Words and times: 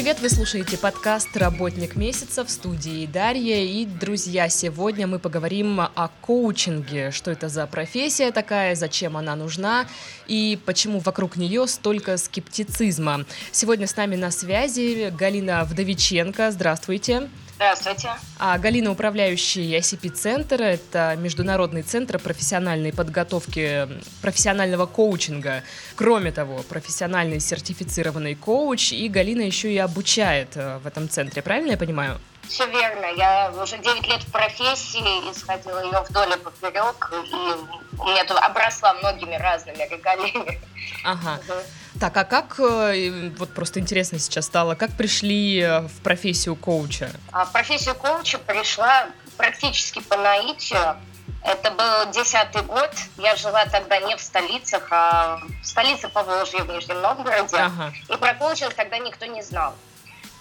привет! 0.00 0.20
Вы 0.20 0.30
слушаете 0.30 0.78
подкаст 0.78 1.36
«Работник 1.36 1.94
месяца» 1.94 2.42
в 2.42 2.50
студии 2.50 3.04
Дарья. 3.04 3.62
И, 3.62 3.84
друзья, 3.84 4.48
сегодня 4.48 5.06
мы 5.06 5.18
поговорим 5.18 5.78
о 5.78 6.10
коучинге. 6.22 7.10
Что 7.10 7.30
это 7.30 7.50
за 7.50 7.66
профессия 7.66 8.30
такая, 8.30 8.74
зачем 8.76 9.18
она 9.18 9.36
нужна 9.36 9.84
и 10.30 10.56
почему 10.64 11.00
вокруг 11.00 11.36
нее 11.36 11.66
столько 11.66 12.16
скептицизма. 12.16 13.24
Сегодня 13.50 13.88
с 13.88 13.96
нами 13.96 14.14
на 14.14 14.30
связи 14.30 15.12
Галина 15.18 15.64
Вдовиченко. 15.64 16.52
Здравствуйте. 16.52 17.28
Здравствуйте. 17.56 18.10
А 18.38 18.56
Галина, 18.56 18.92
управляющий 18.92 19.76
ICP-центр, 19.76 20.62
это 20.62 21.16
Международный 21.18 21.82
центр 21.82 22.18
профессиональной 22.18 22.92
подготовки, 22.92 23.88
профессионального 24.22 24.86
коучинга. 24.86 25.64
Кроме 25.96 26.30
того, 26.30 26.62
профессиональный 26.62 27.40
сертифицированный 27.40 28.36
коуч, 28.36 28.92
и 28.92 29.08
Галина 29.08 29.42
еще 29.42 29.70
и 29.70 29.78
обучает 29.78 30.50
э, 30.54 30.78
в 30.78 30.86
этом 30.86 31.10
центре, 31.10 31.42
правильно 31.42 31.72
я 31.72 31.76
понимаю? 31.76 32.18
Все 32.48 32.66
верно. 32.66 33.06
Я 33.16 33.52
уже 33.62 33.78
9 33.78 34.08
лет 34.08 34.22
в 34.22 34.32
профессии, 34.32 35.30
исходила 35.30 35.84
ее 35.84 36.04
вдоль 36.08 36.32
и 36.32 36.36
поперек, 36.36 37.12
и 37.12 37.98
у 37.98 38.04
меня 38.04 38.24
тут 38.24 38.38
обросла 38.38 38.94
многими 38.94 39.36
разными 39.36 39.88
регалиями. 39.90 40.60
Ага. 41.04 41.40
Угу. 41.46 41.54
Так, 42.00 42.16
а 42.16 42.24
как, 42.24 42.58
э, 42.60 43.30
вот 43.36 43.54
просто 43.54 43.80
интересно 43.80 44.18
сейчас 44.18 44.46
стало, 44.46 44.74
как 44.74 44.96
пришли 44.96 45.60
э, 45.60 45.80
в 45.80 46.00
профессию 46.02 46.56
коуча? 46.56 47.10
А 47.32 47.44
в 47.44 47.52
профессию 47.52 47.94
коуча 47.94 48.38
пришла 48.38 49.06
практически 49.36 50.00
по 50.00 50.16
наитию. 50.16 50.96
Это 51.42 51.70
был 51.70 52.12
десятый 52.12 52.62
год. 52.62 52.90
Я 53.16 53.34
жила 53.36 53.64
тогда 53.66 53.98
не 54.00 54.16
в 54.16 54.20
столицах, 54.20 54.86
а 54.90 55.40
в 55.62 55.66
столице 55.66 56.08
Поволжья, 56.08 56.64
в 56.64 56.68
Нижнем 56.68 57.00
Новгороде. 57.00 57.56
Ага. 57.56 57.92
И 58.08 58.16
про 58.16 58.34
коучинг 58.34 58.74
тогда 58.74 58.98
никто 58.98 59.26
не 59.26 59.42
знал. 59.42 59.74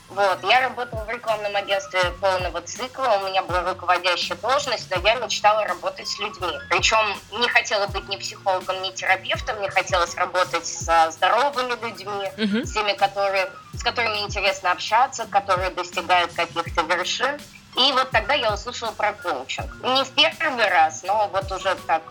Вот. 0.09 0.39
Я 0.43 0.61
работала 0.61 1.03
в 1.05 1.09
рекламном 1.09 1.55
агентстве 1.55 1.99
полного 2.19 2.61
цикла, 2.61 3.19
у 3.21 3.27
меня 3.27 3.43
была 3.43 3.61
руководящая 3.73 4.37
должность, 4.39 4.89
но 4.89 5.01
я 5.07 5.15
мечтала 5.15 5.65
работать 5.65 6.07
с 6.07 6.19
людьми. 6.19 6.51
Причем 6.69 6.97
не 7.39 7.47
хотела 7.47 7.87
быть 7.87 8.07
ни 8.09 8.17
психологом, 8.17 8.81
ни 8.81 8.91
терапевтом, 8.91 9.57
мне 9.57 9.69
хотелось 9.69 10.15
работать 10.15 10.65
со 10.65 11.11
здоровыми 11.11 11.73
людьми, 11.85 12.31
uh-huh. 12.37 12.65
с 12.65 12.73
теми, 12.73 12.93
которые, 12.93 13.51
с 13.73 13.83
которыми 13.83 14.19
интересно 14.19 14.71
общаться, 14.71 15.25
которые 15.25 15.69
достигают 15.69 16.33
каких-то 16.33 16.81
вершин. 16.81 17.39
И 17.77 17.91
вот 17.91 18.09
тогда 18.09 18.33
я 18.33 18.53
услышала 18.53 18.91
про 18.91 19.13
коучинг. 19.13 19.71
Не 19.83 20.03
в 20.03 20.09
первый 20.11 20.67
раз, 20.69 21.03
но 21.03 21.29
вот 21.31 21.51
уже 21.51 21.75
так 21.85 22.01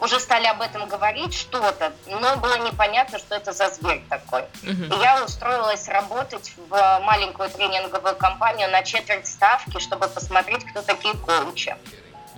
уже 0.00 0.18
стали 0.20 0.46
об 0.46 0.60
этом 0.60 0.88
говорить 0.88 1.34
что-то, 1.34 1.92
но 2.06 2.36
было 2.36 2.58
непонятно, 2.58 3.18
что 3.18 3.34
это 3.34 3.52
за 3.52 3.68
зверь 3.70 4.02
такой. 4.08 4.44
И 4.62 4.94
я 5.00 5.24
устроилась 5.24 5.88
работать 5.88 6.52
в 6.68 7.00
маленькую 7.04 7.50
тренинговую 7.50 8.16
компанию 8.16 8.70
на 8.70 8.82
четверть 8.82 9.26
ставки, 9.26 9.78
чтобы 9.78 10.08
посмотреть, 10.08 10.64
кто 10.64 10.82
такие 10.82 11.14
коучи. 11.14 11.76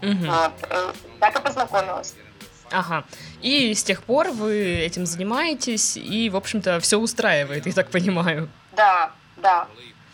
Uh-huh. 0.00 0.26
Вот. 0.26 0.52
Э, 0.68 0.92
так 1.20 1.38
и 1.38 1.42
познакомилась. 1.42 2.14
Ага. 2.72 3.04
И 3.40 3.72
с 3.72 3.84
тех 3.84 4.02
пор 4.02 4.30
вы 4.30 4.80
этим 4.80 5.06
занимаетесь, 5.06 5.96
и, 5.96 6.28
в 6.28 6.36
общем-то, 6.36 6.80
все 6.80 6.98
устраивает, 6.98 7.66
я 7.66 7.72
так 7.72 7.90
понимаю. 7.90 8.48
Да, 8.72 9.12
да 9.36 9.68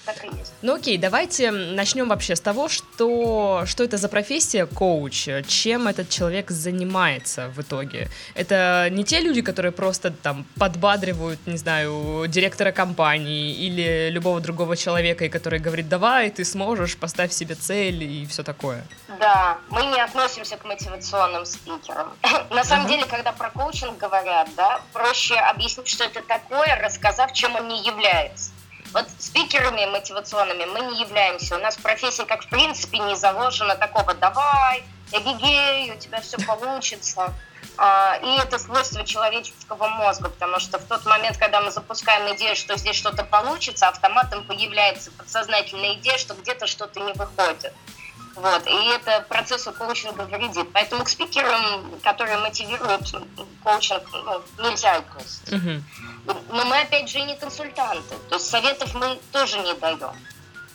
так 0.09 0.25
и 0.25 0.37
есть. 0.39 0.53
Ну 0.63 0.75
окей, 0.75 0.97
давайте 0.97 1.51
начнем 1.51 2.09
вообще 2.09 2.35
с 2.35 2.41
того, 2.41 2.69
что, 2.69 3.65
что 3.67 3.85
это 3.85 3.99
за 3.99 4.09
профессия 4.09 4.65
коуч, 4.65 5.29
чем 5.47 5.87
этот 5.87 6.09
человек 6.09 6.51
занимается 6.51 7.49
в 7.49 7.61
итоге. 7.61 8.09
Это 8.35 8.89
не 8.91 9.05
те 9.05 9.21
люди, 9.21 9.43
которые 9.43 9.73
просто 9.73 10.11
там 10.11 10.47
подбадривают, 10.59 11.39
не 11.47 11.59
знаю, 11.59 12.27
директора 12.27 12.73
компании 12.73 13.53
или 13.53 14.09
любого 14.11 14.41
другого 14.41 14.77
человека, 14.77 15.27
и 15.27 15.29
который 15.29 15.59
говорит, 15.59 15.89
давай, 15.89 16.31
ты 16.31 16.45
сможешь, 16.45 16.97
поставь 16.97 17.33
себе 17.33 17.55
цель 17.55 18.03
и 18.03 18.27
все 18.27 18.43
такое. 18.43 18.85
Да, 19.21 19.59
мы 19.69 19.85
не 19.87 20.01
относимся 20.01 20.57
к 20.57 20.65
мотивационным 20.65 21.45
спикерам. 21.45 22.15
На 22.51 22.65
самом 22.65 22.87
деле, 22.87 23.05
когда 23.05 23.33
про 23.33 23.51
коучинг 23.51 23.99
говорят, 23.99 24.49
да, 24.57 24.81
проще 24.95 25.35
объяснить, 25.35 25.89
что 25.89 26.05
это 26.05 26.23
такое, 26.23 26.77
рассказав, 26.83 27.35
чем 27.35 27.55
он 27.57 27.69
не 27.69 27.83
является. 27.85 28.53
Вот 28.93 29.07
спикерами 29.19 29.85
мотивационными 29.87 30.65
мы 30.65 30.81
не 30.81 31.01
являемся. 31.01 31.57
У 31.57 31.61
нас 31.61 31.77
в 31.77 31.83
профессии, 31.83 32.23
как 32.23 32.45
в 32.45 32.49
принципе, 32.49 32.99
не 32.99 33.17
заложено 33.17 33.75
такого 33.75 34.15
«давай, 34.15 34.85
эгегей, 35.13 35.93
у 35.93 35.99
тебя 35.99 36.21
все 36.21 36.39
получится». 36.39 37.35
А, 37.77 38.17
и 38.17 38.41
это 38.41 38.59
свойство 38.59 39.05
человеческого 39.05 39.87
мозга, 39.89 40.29
потому 40.31 40.59
что 40.59 40.79
в 40.79 40.85
тот 40.85 41.07
момент, 41.07 41.37
когда 41.37 41.61
мы 41.61 41.71
запускаем 41.71 42.35
идею, 42.35 42.57
что 42.57 42.77
здесь 42.77 42.97
что-то 42.97 43.23
получится, 43.25 43.89
автоматом 43.89 44.45
появляется 44.45 45.13
подсознательная 45.13 45.95
идея, 45.95 46.19
что 46.19 46.35
где-то 46.35 46.67
что-то 46.67 46.99
не 46.99 47.13
выходит. 47.13 47.73
Вот. 48.35 48.67
И 48.67 48.89
это 48.95 49.25
процессу 49.29 49.73
коучинга 49.73 50.23
вредит. 50.23 50.69
Поэтому 50.73 51.05
к 51.05 51.09
спикерам, 51.09 52.01
которые 52.03 52.39
мотивируют 52.39 53.13
коучинг, 53.65 54.03
ну, 54.13 54.43
нельзя 54.59 54.97
относиться. 54.97 55.57
Угу. 55.57 55.83
Но 56.51 56.65
мы, 56.65 56.81
опять 56.81 57.09
же, 57.09 57.21
не 57.21 57.37
консультанты. 57.37 58.15
То 58.29 58.37
есть 58.37 58.49
советов 58.49 58.95
мы 58.95 59.19
тоже 59.33 59.59
не 59.59 59.75
даем. 59.75 60.15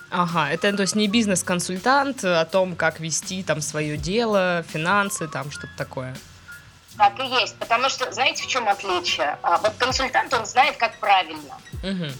Ага, 0.09 0.50
это 0.52 0.72
то 0.75 0.84
есть 0.84 0.96
не 0.96 1.08
бизнес-консультант 1.08 2.24
о 2.24 2.46
том, 2.46 2.75
как 2.75 3.00
вести 3.00 3.41
там 3.41 3.62
свое 3.62 3.97
дело, 3.97 4.63
финансы, 4.72 5.28
там 5.28 5.50
что-то 5.50 5.74
такое. 5.75 6.16
Так 6.97 7.19
и 7.19 7.25
есть, 7.42 7.56
потому 7.58 7.90
что 7.90 8.12
знаете, 8.12 8.44
в 8.44 8.47
чем 8.47 8.69
отличие? 8.69 9.40
А, 9.42 9.58
вот 9.58 9.74
консультант, 9.80 10.31
он 10.34 10.46
знает, 10.46 10.78
как 10.78 11.00
правильно. 11.00 11.58
Угу. 11.81 12.12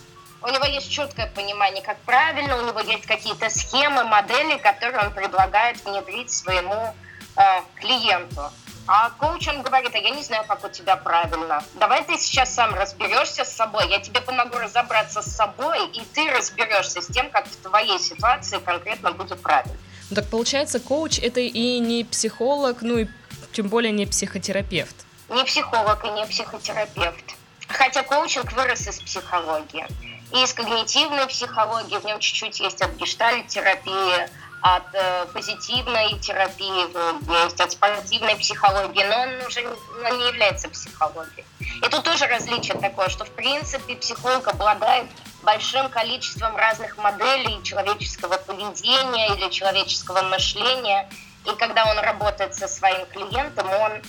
У 0.42 0.48
него 0.48 0.66
есть 0.66 0.92
четкое 0.92 1.28
понимание, 1.28 1.84
как 1.84 2.00
правильно, 2.00 2.58
у 2.58 2.66
него 2.66 2.80
есть 2.80 3.06
какие-то 3.06 3.50
схемы, 3.50 4.04
модели, 4.04 4.58
которые 4.58 5.06
он 5.06 5.14
предлагает 5.14 5.84
внедрить 5.86 6.32
своему 6.32 6.96
э, 7.36 7.42
клиенту. 7.76 8.52
А 8.86 9.12
коуч, 9.12 9.48
он 9.48 9.62
говорит, 9.62 9.96
а 9.96 9.98
я 9.98 10.10
не 10.10 10.22
знаю, 10.24 10.44
как 10.46 10.64
у 10.66 10.70
тебя 10.70 10.98
правильно. 10.98 11.64
Давай 11.76 12.04
ты 12.04 12.18
сейчас 12.18 12.54
сам 12.54 12.74
разберешься 12.74 13.46
с 13.46 13.56
собой, 13.56 13.90
я 13.90 14.00
тебе 14.00 14.20
помогу 14.20 14.58
разобраться 14.58 15.22
с 15.22 15.34
собой, 15.34 15.88
и 15.88 16.02
ты 16.14 16.30
разберешься 16.32 17.02
с 17.02 17.08
тем, 17.08 17.30
как 17.30 17.48
в 17.48 17.56
твоей 17.58 17.98
ситуации 17.98 18.58
конкретно 18.58 19.12
будет 19.12 19.42
правильно. 19.42 19.78
Ну, 20.10 20.16
так 20.16 20.30
получается, 20.30 20.80
коуч 20.80 21.20
это 21.20 21.40
и 21.40 21.80
не 21.80 22.04
психолог, 22.04 22.82
ну 22.82 22.98
и 22.98 23.08
тем 23.54 23.70
более 23.70 23.92
не 23.92 24.06
психотерапевт. 24.06 24.96
Не 25.30 25.46
психолог 25.46 26.04
и 26.04 26.10
не 26.10 26.26
психотерапевт. 26.26 27.36
Хотя 27.68 28.04
коучинг 28.04 28.52
вырос 28.52 28.88
из 28.88 29.00
психологии. 29.00 29.88
И 30.34 30.44
из 30.44 30.54
когнитивной 30.54 31.28
психологии, 31.28 31.98
в 31.98 32.04
нем 32.06 32.20
чуть-чуть 32.20 32.60
есть 32.60 32.82
от 32.82 32.92
гештальт-терапии, 32.96 34.28
от 34.63 34.84
э, 34.94 35.25
позитивной 35.34 36.18
терапии, 36.19 37.44
есть 37.44 37.59
от 37.59 37.74
спортивной 37.74 38.38
психологии, 38.38 39.03
но 39.03 39.24
он 39.24 39.46
уже 39.46 39.62
ну, 39.62 40.18
не 40.18 40.28
является 40.29 40.69
психологией. 40.69 41.46
И 41.59 41.90
тут 41.90 42.03
тоже 42.03 42.28
различие 42.28 42.79
такое, 42.79 43.09
что 43.09 43.25
в 43.25 43.31
принципе 43.31 43.97
психолог 43.97 44.47
обладает 44.47 45.07
большим 45.44 45.90
количеством 45.90 46.56
разных 46.56 46.97
моделей 46.97 47.62
человеческого 47.63 48.38
поведения 48.38 49.35
или 49.35 49.50
человеческого 49.50 50.22
мышления. 50.22 51.09
И 51.45 51.53
когда 51.57 51.91
он 51.91 52.00
работает 52.00 52.56
со 52.56 52.69
своим 52.69 53.06
клиентом, 53.07 53.69
он 53.69 54.01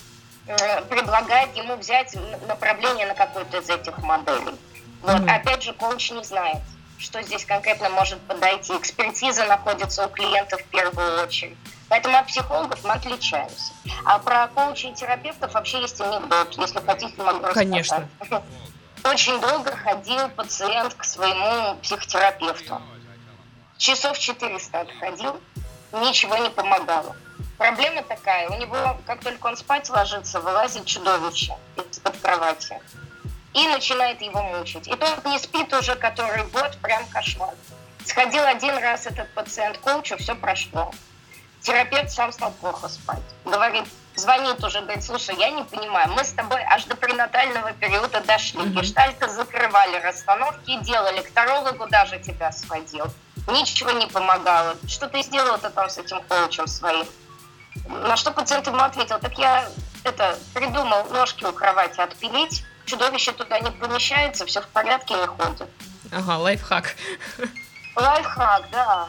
э, 0.46 0.82
предлагает 0.82 1.56
ему 1.56 1.74
взять 1.74 2.16
направление 2.46 3.08
на 3.08 3.14
какую-то 3.14 3.58
из 3.58 3.68
этих 3.68 3.98
моделей. 3.98 4.54
Вот. 5.02 5.20
Mm-hmm. 5.20 5.36
Опять 5.36 5.64
же, 5.64 5.72
коуч 5.72 6.12
не 6.12 6.22
знает 6.22 6.62
что 6.98 7.22
здесь 7.22 7.44
конкретно 7.44 7.88
может 7.90 8.20
подойти. 8.22 8.72
Экспертиза 8.76 9.44
находится 9.46 10.06
у 10.06 10.08
клиента 10.08 10.56
в 10.56 10.64
первую 10.64 11.22
очередь. 11.22 11.56
Поэтому 11.88 12.16
от 12.18 12.26
психологов 12.26 12.82
мы 12.84 12.92
отличаемся. 12.92 13.72
А 14.04 14.18
про 14.18 14.48
коучей 14.48 14.90
и 14.90 14.94
терапевтов 14.94 15.52
вообще 15.54 15.80
есть 15.80 16.00
анекдот. 16.00 16.54
Если 16.56 16.80
хотите, 16.80 17.22
могу 17.22 17.46
рассказать. 17.46 17.54
Конечно. 17.54 18.08
Очень 19.04 19.38
долго 19.40 19.76
ходил 19.76 20.28
пациент 20.30 20.94
к 20.94 21.04
своему 21.04 21.76
психотерапевту. 21.82 22.80
Часов 23.76 24.18
400 24.18 24.80
отходил, 24.80 25.40
ничего 25.92 26.36
не 26.38 26.48
помогало. 26.48 27.14
Проблема 27.58 28.02
такая, 28.02 28.48
у 28.48 28.58
него, 28.58 28.98
как 29.06 29.22
только 29.22 29.46
он 29.46 29.56
спать 29.56 29.90
ложится, 29.90 30.40
вылазит 30.40 30.86
чудовище 30.86 31.54
из-под 31.90 32.16
кровати 32.18 32.80
и 33.54 33.68
начинает 33.68 34.20
его 34.20 34.42
мучить. 34.42 34.88
И 34.88 34.90
тот 34.90 35.24
не 35.24 35.38
спит 35.38 35.72
уже 35.72 35.94
который 35.94 36.44
год, 36.48 36.76
прям 36.82 37.06
кошмар. 37.06 37.54
Сходил 38.04 38.44
один 38.44 38.76
раз 38.78 39.06
этот 39.06 39.32
пациент 39.32 39.78
к 39.78 39.80
коучу, 39.80 40.16
все 40.18 40.34
прошло. 40.34 40.92
Терапевт 41.62 42.10
сам 42.10 42.32
стал 42.32 42.52
плохо 42.52 42.88
спать. 42.88 43.22
Говорит, 43.44 43.84
звонит 44.16 44.62
уже, 44.62 44.82
говорит, 44.82 45.02
слушай, 45.02 45.34
я 45.38 45.50
не 45.50 45.62
понимаю, 45.62 46.10
мы 46.12 46.22
с 46.22 46.32
тобой 46.32 46.60
аж 46.62 46.84
до 46.84 46.96
пренатального 46.96 47.72
периода 47.72 48.20
дошли, 48.20 48.60
mm-hmm. 48.60 48.80
гештальты 48.80 49.28
закрывали, 49.30 49.96
расстановки 50.00 50.78
делали, 50.82 51.22
к 51.22 51.30
тарологу 51.30 51.86
даже 51.88 52.18
тебя 52.18 52.52
сводил. 52.52 53.06
Ничего 53.48 53.92
не 53.92 54.06
помогало. 54.06 54.76
Что 54.86 55.08
ты 55.08 55.22
сделал-то 55.22 55.70
там 55.70 55.88
с 55.88 55.98
этим 55.98 56.22
коучем 56.22 56.66
своим? 56.66 57.06
На 57.86 58.16
что 58.16 58.30
пациент 58.30 58.66
ему 58.66 58.80
ответил, 58.80 59.18
так 59.18 59.38
я 59.38 59.68
это 60.04 60.38
придумал 60.52 61.04
ножки 61.10 61.44
у 61.44 61.52
кровати 61.52 62.00
отпилить, 62.00 62.64
чудовище 62.84 63.32
туда 63.32 63.58
не 63.60 63.70
помещается, 63.70 64.46
все 64.46 64.60
в 64.60 64.68
порядке, 64.68 65.14
не 65.14 65.26
ходит. 65.26 65.68
Ага, 66.12 66.38
лайфхак. 66.38 66.94
Лайфхак, 67.96 68.70
да. 68.70 69.08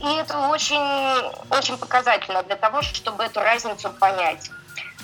И 0.00 0.14
это 0.16 0.38
очень, 0.48 0.80
очень 1.50 1.76
показательно 1.78 2.42
для 2.42 2.56
того, 2.56 2.82
чтобы 2.82 3.24
эту 3.24 3.40
разницу 3.40 3.90
понять. 3.90 4.50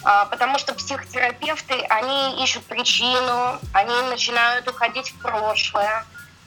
А, 0.05 0.27
потому 0.27 0.59
что 0.59 0.75
психотерапевты, 0.75 1.75
они 1.89 2.43
ищут 2.43 2.65
причину, 2.65 3.59
они 3.73 3.95
начинают 4.09 4.69
уходить 4.69 5.11
в 5.11 5.19
прошлое, 5.19 6.05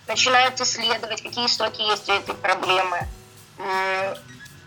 начинают 0.07 0.59
исследовать, 0.59 1.21
какие 1.21 1.47
истоки 1.47 1.81
есть 1.81 2.09
у 2.09 2.13
этой 2.13 2.35
проблемы. 2.35 3.07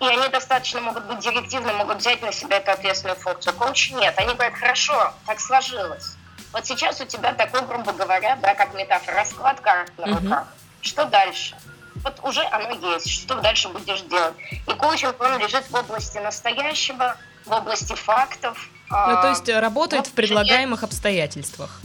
И 0.00 0.06
они 0.06 0.28
достаточно 0.28 0.80
могут 0.80 1.04
быть 1.06 1.18
директивны, 1.18 1.72
могут 1.72 1.98
взять 1.98 2.22
на 2.22 2.32
себя 2.32 2.58
эту 2.58 2.70
ответственную 2.70 3.18
функцию. 3.18 3.54
Коуч 3.54 3.90
нет. 3.92 4.14
Они 4.16 4.32
говорят, 4.34 4.54
хорошо, 4.54 5.12
так 5.26 5.40
сложилось. 5.40 6.16
Вот 6.52 6.66
сейчас 6.66 7.00
у 7.00 7.04
тебя 7.04 7.32
такой, 7.34 7.62
грубо 7.62 7.92
говоря, 7.92 8.36
да, 8.36 8.54
как 8.54 8.74
метафора, 8.74 9.16
расклад 9.16 9.60
карт 9.60 9.92
на 9.98 10.06
руках. 10.06 10.42
Угу. 10.42 10.48
Что 10.82 11.04
дальше? 11.06 11.56
Вот 12.04 12.20
уже 12.22 12.44
оно 12.44 12.94
есть. 12.94 13.10
Что 13.10 13.34
дальше 13.40 13.68
будешь 13.68 14.00
делать? 14.02 14.34
И 14.50 14.72
коучинг, 14.72 15.20
он 15.20 15.38
лежит 15.38 15.68
в 15.68 15.74
области 15.74 16.18
настоящего, 16.18 17.16
в 17.44 17.52
области 17.52 17.94
фактов. 17.94 18.68
Ну, 18.90 19.20
то 19.20 19.28
есть 19.30 19.48
э, 19.48 19.58
работает 19.58 20.06
в 20.06 20.12
предлагаемых 20.12 20.82
обстоятельствах. 20.82 21.80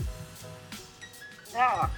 Да. 1.52 1.90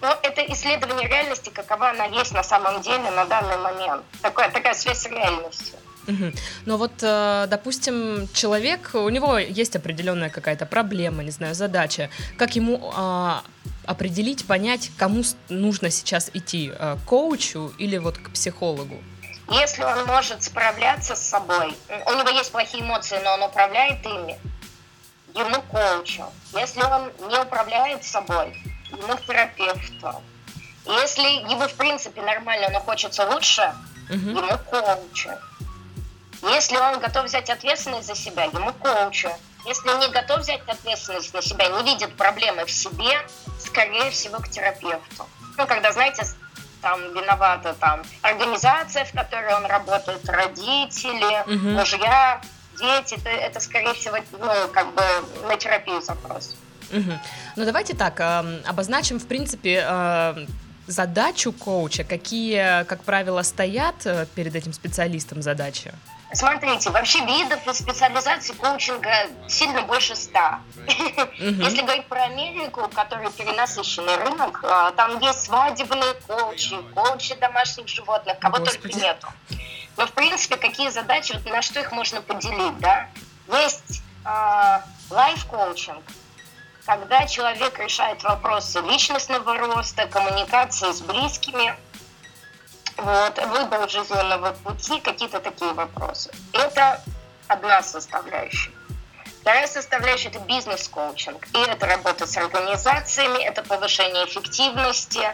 Но 0.00 0.16
это 0.22 0.40
исследование 0.52 1.08
реальности, 1.08 1.50
какова 1.50 1.90
она 1.90 2.06
есть 2.06 2.32
на 2.32 2.42
самом 2.42 2.80
деле 2.80 3.10
на 3.10 3.24
данный 3.26 3.58
момент. 3.58 4.02
Такая, 4.22 4.50
такая 4.50 4.74
связь 4.74 5.00
с 5.00 5.06
реальностью. 5.06 5.78
Угу. 6.06 6.32
Но 6.66 6.76
вот, 6.76 6.92
э, 7.02 7.46
допустим, 7.48 8.28
человек, 8.32 8.90
у 8.94 9.08
него 9.08 9.38
есть 9.38 9.76
определенная 9.76 10.30
какая-то 10.30 10.66
проблема, 10.66 11.22
не 11.22 11.30
знаю, 11.30 11.54
задача. 11.54 12.10
Как 12.38 12.56
ему 12.56 12.90
а, 12.94 13.42
определить, 13.84 14.46
понять, 14.46 14.90
кому 14.96 15.22
нужно 15.48 15.90
сейчас 15.90 16.30
идти, 16.32 16.72
э, 16.76 16.96
к 16.96 17.08
коучу 17.08 17.72
или 17.78 17.98
вот 17.98 18.18
к 18.18 18.30
психологу? 18.30 18.96
Если 19.50 19.82
он 19.82 20.06
может 20.06 20.42
справляться 20.42 21.16
с 21.16 21.20
собой, 21.20 21.74
у 22.06 22.12
него 22.12 22.28
есть 22.30 22.52
плохие 22.52 22.84
эмоции, 22.84 23.20
но 23.24 23.34
он 23.34 23.42
управляет 23.42 24.04
ими, 24.06 24.38
ему 25.34 25.60
коучу. 25.62 26.24
Если 26.54 26.80
он 26.80 27.10
не 27.28 27.38
управляет 27.38 28.04
собой, 28.04 28.56
ему 28.92 29.16
к 29.16 29.24
терапевту. 29.26 30.22
Если 30.86 31.50
ему, 31.50 31.68
в 31.68 31.74
принципе, 31.74 32.22
нормально, 32.22 32.68
но 32.70 32.80
хочется 32.80 33.28
лучше, 33.30 33.74
угу. 34.08 34.30
ему 34.30 34.58
коучу. 34.70 35.30
Если 36.42 36.76
он 36.76 36.98
готов 37.00 37.26
взять 37.26 37.50
ответственность 37.50 38.06
за 38.06 38.14
себя, 38.14 38.44
ему 38.44 38.72
коучу. 38.72 39.30
Если 39.66 39.88
не 39.98 40.08
готов 40.08 40.40
взять 40.40 40.62
ответственность 40.66 41.34
на 41.34 41.42
себя, 41.42 41.68
не 41.68 41.82
видит 41.82 42.16
проблемы 42.16 42.64
в 42.64 42.70
себе, 42.70 43.20
скорее 43.58 44.10
всего, 44.10 44.38
к 44.38 44.48
терапевту. 44.48 45.28
Ну, 45.58 45.66
когда, 45.66 45.92
знаете, 45.92 46.24
там 46.80 47.12
виновата 47.12 47.74
там 47.74 48.02
организация, 48.22 49.04
в 49.04 49.12
которой 49.12 49.54
он 49.54 49.66
работает, 49.66 50.26
родители, 50.28 51.42
угу. 51.42 51.68
мужья, 51.78 52.40
дети, 52.78 53.14
это, 53.14 53.28
это, 53.28 53.60
скорее 53.60 53.92
всего, 53.92 54.16
ну, 54.32 54.68
как 54.72 54.94
бы 54.94 55.02
на 55.46 55.56
терапию 55.56 56.00
запрос. 56.00 56.56
Угу. 56.92 57.12
Ну, 57.56 57.64
давайте 57.64 57.94
так, 57.94 58.20
э, 58.20 58.60
обозначим, 58.66 59.18
в 59.18 59.26
принципе, 59.26 59.84
э, 59.86 60.46
задачу 60.86 61.52
коуча, 61.52 62.04
какие, 62.04 62.84
как 62.84 63.02
правило, 63.04 63.42
стоят 63.42 64.06
э, 64.06 64.26
перед 64.34 64.54
этим 64.54 64.72
специалистом 64.72 65.42
задачи? 65.42 65.92
Смотрите, 66.32 66.90
вообще 66.90 67.18
видов 67.24 67.66
и 67.66 67.74
специализаций 67.74 68.54
коучинга 68.54 69.26
сильно 69.48 69.82
больше 69.82 70.14
ста. 70.14 70.60
Если 71.38 71.82
говорить 71.82 72.06
про 72.06 72.22
Америку, 72.24 72.88
который 72.94 73.30
перенасыщенный 73.32 74.16
рынок, 74.16 74.60
а, 74.62 74.92
там 74.92 75.18
есть 75.18 75.42
свадебные 75.42 76.14
коучи, 76.28 76.76
коучи 76.94 77.34
домашних 77.34 77.88
животных, 77.88 78.38
кого 78.38 78.58
только 78.58 78.88
нету. 78.96 79.26
Но, 79.96 80.06
в 80.06 80.12
принципе, 80.12 80.56
какие 80.56 80.90
задачи, 80.90 81.32
вот 81.32 81.44
на 81.52 81.62
что 81.62 81.80
их 81.80 81.90
можно 81.90 82.22
поделить, 82.22 82.78
да? 82.78 83.08
Есть 83.52 84.02
э, 84.24 84.78
лайф-коучинг, 85.10 86.02
когда 86.90 87.24
человек 87.24 87.78
решает 87.78 88.24
вопросы 88.24 88.80
личностного 88.80 89.56
роста, 89.58 90.08
коммуникации 90.08 90.90
с 90.90 91.00
близкими– 91.00 91.76
вот, 92.96 93.38
выбор 93.46 93.88
жизненного 93.88 94.54
пути, 94.64 94.98
какие-то 94.98 95.38
такие 95.38 95.72
вопросы. 95.72 96.32
Это 96.52 97.00
одна 97.46 97.80
составляющая. 97.82 98.72
Вторая 99.40 99.68
составляющая– 99.68 100.28
это 100.30 100.40
бизнес-коучинг. 100.40 101.46
И 101.54 101.58
это 101.60 101.86
работа 101.86 102.26
с 102.26 102.36
организациями, 102.36 103.40
это 103.40 103.62
повышение 103.62 104.24
эффективности, 104.24 105.32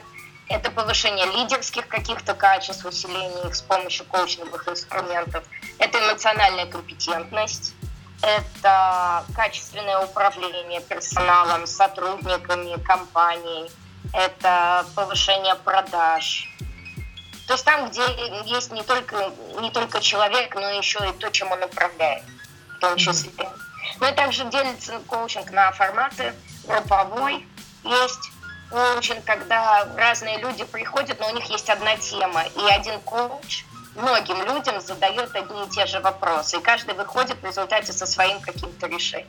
это 0.51 0.71
повышение 0.71 1.25
лидерских 1.25 1.89
каких-то 1.89 2.35
качеств, 2.35 2.85
усиление 2.85 3.49
их 3.49 3.55
с 3.55 3.63
помощью 3.63 4.05
коучинговых 4.05 4.69
инструментов. 4.69 5.43
Это 5.79 5.99
эмоциональная 6.01 6.67
компетентность, 6.67 7.73
это 8.23 9.25
качественное 9.35 9.99
управление 10.01 10.81
персоналом, 10.81 11.67
сотрудниками, 11.67 12.81
компанией, 12.83 13.71
это 14.13 14.87
повышение 14.95 15.55
продаж, 15.57 16.49
то 17.47 17.53
есть 17.53 17.65
там, 17.65 17.89
где 17.89 18.03
есть 18.45 18.73
не 18.73 18.83
только, 18.83 19.33
не 19.61 19.71
только 19.71 20.01
человек, 20.01 20.55
но 20.55 20.69
еще 20.71 20.99
и 21.09 21.13
то, 21.13 21.31
чем 21.31 21.53
он 21.53 21.63
управляет, 21.63 22.25
в 22.77 22.81
том 22.81 22.97
числе. 22.97 23.31
Ну 24.01 24.09
и 24.09 24.13
также 24.13 24.45
делится 24.47 24.99
коучинг 25.07 25.53
на 25.53 25.71
форматы 25.71 26.35
групповой. 26.67 27.47
Есть 27.85 28.31
коучинг, 28.71 29.25
когда 29.25 29.87
разные 29.97 30.39
люди 30.39 30.65
приходят, 30.65 31.21
но 31.21 31.29
у 31.29 31.35
них 31.35 31.45
есть 31.49 31.71
одна 31.71 31.97
тема, 31.97 32.43
и 32.43 32.69
один 32.69 32.99
коуч 33.01 33.65
многим 33.97 34.43
людям 34.43 34.81
задает 34.81 35.35
одни 35.35 35.65
и 35.65 35.71
те 35.71 35.87
же 35.87 36.01
вопросы, 36.01 36.59
и 36.59 36.61
каждый 36.61 36.95
выходит 36.95 37.41
в 37.41 37.45
результате 37.45 37.93
со 37.93 38.07
своим 38.07 38.41
каким-то 38.41 38.87
решением. 38.87 39.29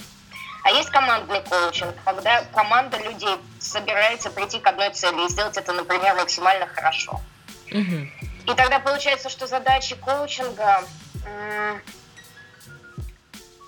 А 0.64 0.72
есть 0.72 0.90
командный 0.90 1.42
коучинг, 1.42 1.96
когда 2.04 2.44
команда 2.54 2.98
людей 2.98 3.38
собирается 3.60 4.30
прийти 4.30 4.60
к 4.60 4.68
одной 4.68 4.90
цели 4.90 5.26
и 5.26 5.30
сделать 5.30 5.56
это, 5.56 5.72
например, 5.72 6.16
максимально 6.16 6.68
хорошо. 6.68 7.22
И 7.68 8.54
тогда 8.56 8.80
получается, 8.80 9.30
что 9.30 9.48
задачи 9.48 9.96
коучинга 9.96 10.84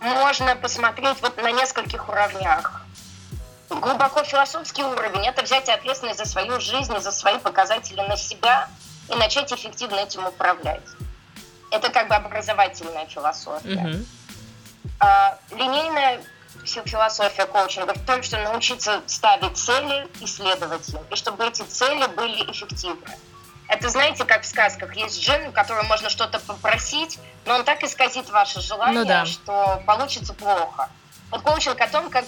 можно 0.02 0.56
посмотреть 0.56 1.22
вот 1.22 1.38
на 1.42 1.52
нескольких 1.52 2.08
уровнях. 2.10 2.82
Глубоко 3.70 4.24
философский 4.24 4.84
уровень– 4.84 5.28
это 5.28 5.44
взять 5.44 5.70
ответственность 5.70 6.18
за 6.18 6.26
свою 6.26 6.60
жизнь 6.60 6.94
и 6.96 7.00
за 7.00 7.12
свои 7.12 7.38
показатели 7.38 8.02
на 8.02 8.18
себя 8.18 8.68
и 9.10 9.16
начать 9.16 9.52
эффективно 9.52 9.96
этим 9.96 10.26
управлять. 10.26 10.84
Это 11.72 11.90
как 11.90 12.08
бы 12.08 12.16
образовательная 12.16 13.06
философия. 13.06 13.76
Угу. 13.76 14.06
А, 15.00 15.38
линейная 15.52 16.22
философия 16.66 17.46
коучинга 17.46 17.94
в 17.94 18.06
том, 18.06 18.24
что 18.24 18.38
научиться 18.38 19.02
ставить 19.08 19.58
цели 19.58 20.08
и 20.20 20.28
следовать 20.28 20.88
им, 20.90 21.02
и 21.10 21.16
чтобы 21.16 21.46
эти 21.46 21.62
цели 21.62 22.06
были 22.16 22.52
эффективны. 22.52 23.08
Это, 23.68 23.88
знаете, 23.90 24.26
как 24.26 24.42
в 24.42 24.46
сказках. 24.48 24.96
Есть 24.96 25.22
джин, 25.22 25.50
у 25.50 25.52
которого 25.52 25.84
можно 25.84 26.10
что-то 26.10 26.40
попросить, 26.40 27.20
но 27.46 27.56
он 27.56 27.64
так 27.64 27.84
исказит 27.84 28.30
ваше 28.30 28.62
желание, 28.62 29.02
ну, 29.02 29.08
да. 29.08 29.26
что 29.26 29.82
получится 29.86 30.34
плохо. 30.34 30.90
Вот 31.30 31.44
коучинг 31.44 31.80
о 31.80 31.88
том, 31.88 32.10
как 32.10 32.26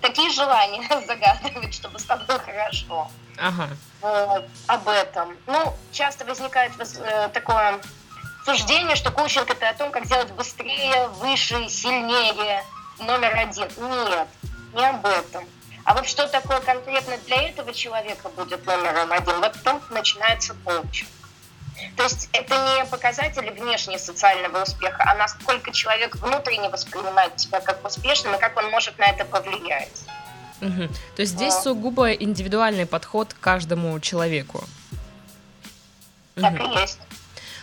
такие 0.00 0.30
желания 0.30 0.82
загадывать, 1.06 1.74
чтобы 1.74 1.98
стало 1.98 2.24
хорошо. 2.26 3.10
Ага. 3.38 3.68
Вот, 4.00 4.48
об 4.66 4.88
этом. 4.88 5.36
Ну, 5.46 5.74
часто 5.92 6.24
возникает 6.24 6.72
э, 6.78 7.28
такое 7.32 7.80
суждение, 8.44 8.96
что 8.96 9.10
коучинг 9.10 9.50
это 9.50 9.68
о 9.68 9.74
том, 9.74 9.90
как 9.90 10.06
сделать 10.06 10.30
быстрее, 10.32 11.08
выше, 11.08 11.68
сильнее, 11.68 12.64
номер 12.98 13.36
один. 13.36 13.68
Нет, 13.78 14.28
не 14.74 14.86
об 14.86 15.04
этом. 15.04 15.44
А 15.84 15.94
вот 15.94 16.06
что 16.06 16.26
такое 16.28 16.60
конкретно 16.60 17.16
для 17.26 17.48
этого 17.48 17.72
человека 17.72 18.28
будет 18.30 18.64
номером 18.66 19.12
один, 19.12 19.40
вот 19.40 19.54
там 19.62 19.82
начинается 19.90 20.54
коучинг. 20.64 21.08
То 21.96 22.04
есть 22.04 22.28
это 22.32 22.54
не 22.54 22.84
показатели 22.86 23.50
внешнего 23.50 23.98
социального 23.98 24.62
успеха, 24.62 25.04
а 25.06 25.14
насколько 25.14 25.72
человек 25.72 26.16
внутренне 26.16 26.68
воспринимает 26.68 27.38
себя 27.38 27.60
как 27.60 27.84
успешным 27.86 28.34
и 28.34 28.38
как 28.38 28.56
он 28.56 28.70
может 28.70 28.98
на 28.98 29.06
это 29.06 29.24
повлиять. 29.24 30.04
Угу. 30.60 30.88
То 31.16 31.22
есть 31.22 31.32
здесь 31.32 31.54
вот. 31.54 31.64
сугубо 31.64 32.12
индивидуальный 32.12 32.86
подход 32.86 33.32
к 33.34 33.40
каждому 33.40 33.98
человеку. 34.00 34.64
Так 36.34 36.54
угу. 36.54 36.64
и 36.64 36.80
есть. 36.80 36.98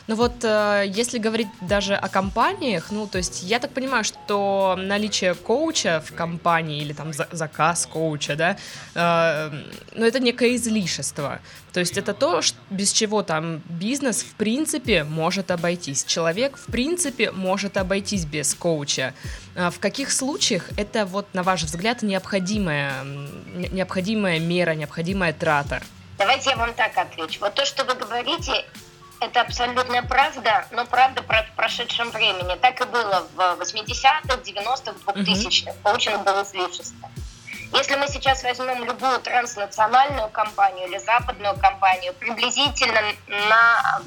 Ну 0.08 0.16
вот 0.16 0.44
э, 0.44 0.86
если 0.88 1.18
говорить 1.18 1.50
даже 1.60 1.94
о 1.94 2.08
компаниях, 2.08 2.92
ну, 2.92 3.08
то 3.08 3.18
есть 3.18 3.44
я 3.44 3.60
так 3.60 3.72
понимаю, 3.72 4.06
что 4.06 4.76
наличие 4.78 5.34
коуча 5.34 6.02
в 6.06 6.16
компании 6.16 6.82
или 6.82 6.94
там 6.94 7.12
за 7.12 7.28
заказ 7.32 7.86
коуча, 7.86 8.36
да, 8.36 8.58
э, 8.96 9.52
ну, 9.94 10.06
это 10.06 10.20
некое 10.20 10.56
излишество. 10.56 11.40
То 11.74 11.82
есть 11.82 11.98
это 11.98 12.14
то, 12.14 12.42
без 12.70 12.94
чего 12.94 13.22
там 13.22 13.62
бизнес 13.68 14.24
в 14.24 14.34
принципе 14.36 15.04
может 15.04 15.52
обойтись. 15.52 16.06
Человек 16.06 16.58
в 16.58 16.72
принципе 16.72 17.32
может 17.32 17.76
обойтись 17.76 18.26
без 18.26 18.56
коуча. 18.56 19.14
А 19.56 19.70
в 19.70 19.80
каких 19.80 20.12
случаях 20.14 20.70
это 20.78 21.06
вот, 21.06 21.28
на 21.34 21.44
ваш 21.44 21.64
взгляд, 21.64 22.02
необходимая, 22.02 23.04
необходимая 23.74 24.40
мера, 24.40 24.72
необходимая 24.72 25.34
трата? 25.34 25.82
Давайте 26.18 26.52
я 26.52 26.56
вам 26.56 26.74
так 26.74 26.98
отвечу. 26.98 27.42
Вот 27.42 27.54
то, 27.54 27.66
что 27.66 27.84
вы 27.84 27.94
говорите, 27.94 28.66
это 29.20 29.42
абсолютная 29.42 30.04
правда, 30.04 30.66
но 30.72 30.86
правда 30.86 31.24
про 31.24 31.46
прошедшем 31.56 32.12
времени. 32.12 32.56
Так 32.62 32.82
и 32.82 32.86
было 32.86 33.28
в 33.36 33.40
80-х, 33.40 34.36
90-х, 34.36 35.12
2000-х. 35.12 35.72
Mm-hmm. 35.72 35.82
Коучинг 35.84 36.24
был 36.24 36.44
излишеством. 36.44 37.12
Если 37.74 37.96
мы 37.96 38.08
сейчас 38.08 38.44
возьмем 38.44 38.86
любую 38.86 39.20
транснациональную 39.20 40.30
компанию 40.30 40.88
или 40.88 40.98
западную 41.00 41.58
компанию, 41.58 42.14
приблизительно 42.14 43.02
на, 43.28 44.02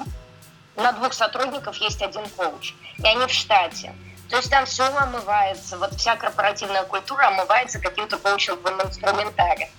на 0.75 0.91
двух 0.93 1.13
сотрудников 1.13 1.75
есть 1.77 2.01
один 2.01 2.27
коуч, 2.29 2.73
и 2.97 3.05
они 3.05 3.25
в 3.27 3.31
штате. 3.31 3.93
То 4.29 4.37
есть 4.37 4.49
там 4.49 4.65
все 4.65 4.85
омывается, 4.85 5.77
вот 5.77 5.93
вся 5.95 6.15
корпоративная 6.15 6.83
культура 6.83 7.27
омывается 7.27 7.79
каким-то 7.79 8.17
коучинговым 8.17 8.81
инструментарием. 8.81 9.69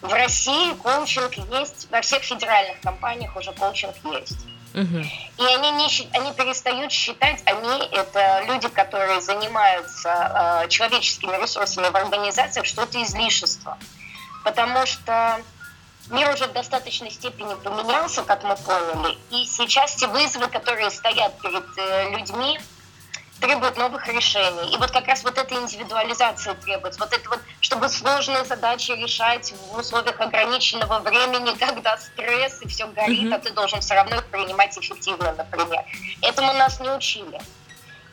В 0.00 0.12
России 0.12 0.72
коучинг 0.74 1.34
есть, 1.34 1.88
во 1.90 2.00
всех 2.00 2.24
федеральных 2.24 2.80
компаниях 2.80 3.36
уже 3.36 3.52
коучинг 3.52 3.94
есть. 4.04 4.38
И 4.74 5.44
они, 5.44 5.70
не, 5.72 6.08
они 6.16 6.32
перестают 6.32 6.92
считать, 6.92 7.42
они 7.44 7.86
это 7.92 8.44
люди, 8.46 8.68
которые 8.68 9.20
занимаются 9.20 10.62
э, 10.64 10.68
человеческими 10.68 11.40
ресурсами 11.40 11.88
в 11.88 11.96
организациях, 11.96 12.66
что 12.66 12.82
это 12.82 13.02
излишество. 13.02 13.76
Потому 14.44 14.86
что 14.86 15.40
мир 16.10 16.32
уже 16.32 16.46
в 16.46 16.52
достаточной 16.52 17.10
степени 17.10 17.54
поменялся, 17.54 18.22
как 18.22 18.44
мы 18.44 18.56
поняли, 18.56 19.18
и 19.30 19.44
сейчас 19.46 19.94
те 19.96 20.06
вызовы, 20.06 20.48
которые 20.48 20.90
стоят 20.90 21.38
перед 21.40 21.64
э, 21.76 22.10
людьми, 22.10 22.58
требует 23.42 23.76
новых 23.76 24.06
решений. 24.06 24.72
И 24.72 24.76
вот 24.78 24.90
как 24.92 25.06
раз 25.08 25.24
вот 25.24 25.36
эта 25.36 25.54
индивидуализация 25.54 26.54
требуется. 26.54 27.00
Вот 27.00 27.12
это 27.12 27.28
вот, 27.28 27.40
чтобы 27.60 27.88
сложные 27.88 28.44
задачи 28.44 28.92
решать 28.92 29.52
в 29.52 29.78
условиях 29.78 30.18
ограниченного 30.20 31.00
времени, 31.00 31.54
когда 31.58 31.98
стресс 31.98 32.62
и 32.62 32.68
все 32.68 32.86
горит, 32.86 33.24
mm-hmm. 33.24 33.34
а 33.34 33.38
ты 33.40 33.50
должен 33.50 33.80
все 33.80 33.94
равно 33.94 34.16
их 34.16 34.26
принимать 34.26 34.78
эффективно, 34.78 35.32
например. 35.32 35.84
Этому 36.22 36.52
нас 36.54 36.80
не 36.80 36.88
учили. 36.88 37.40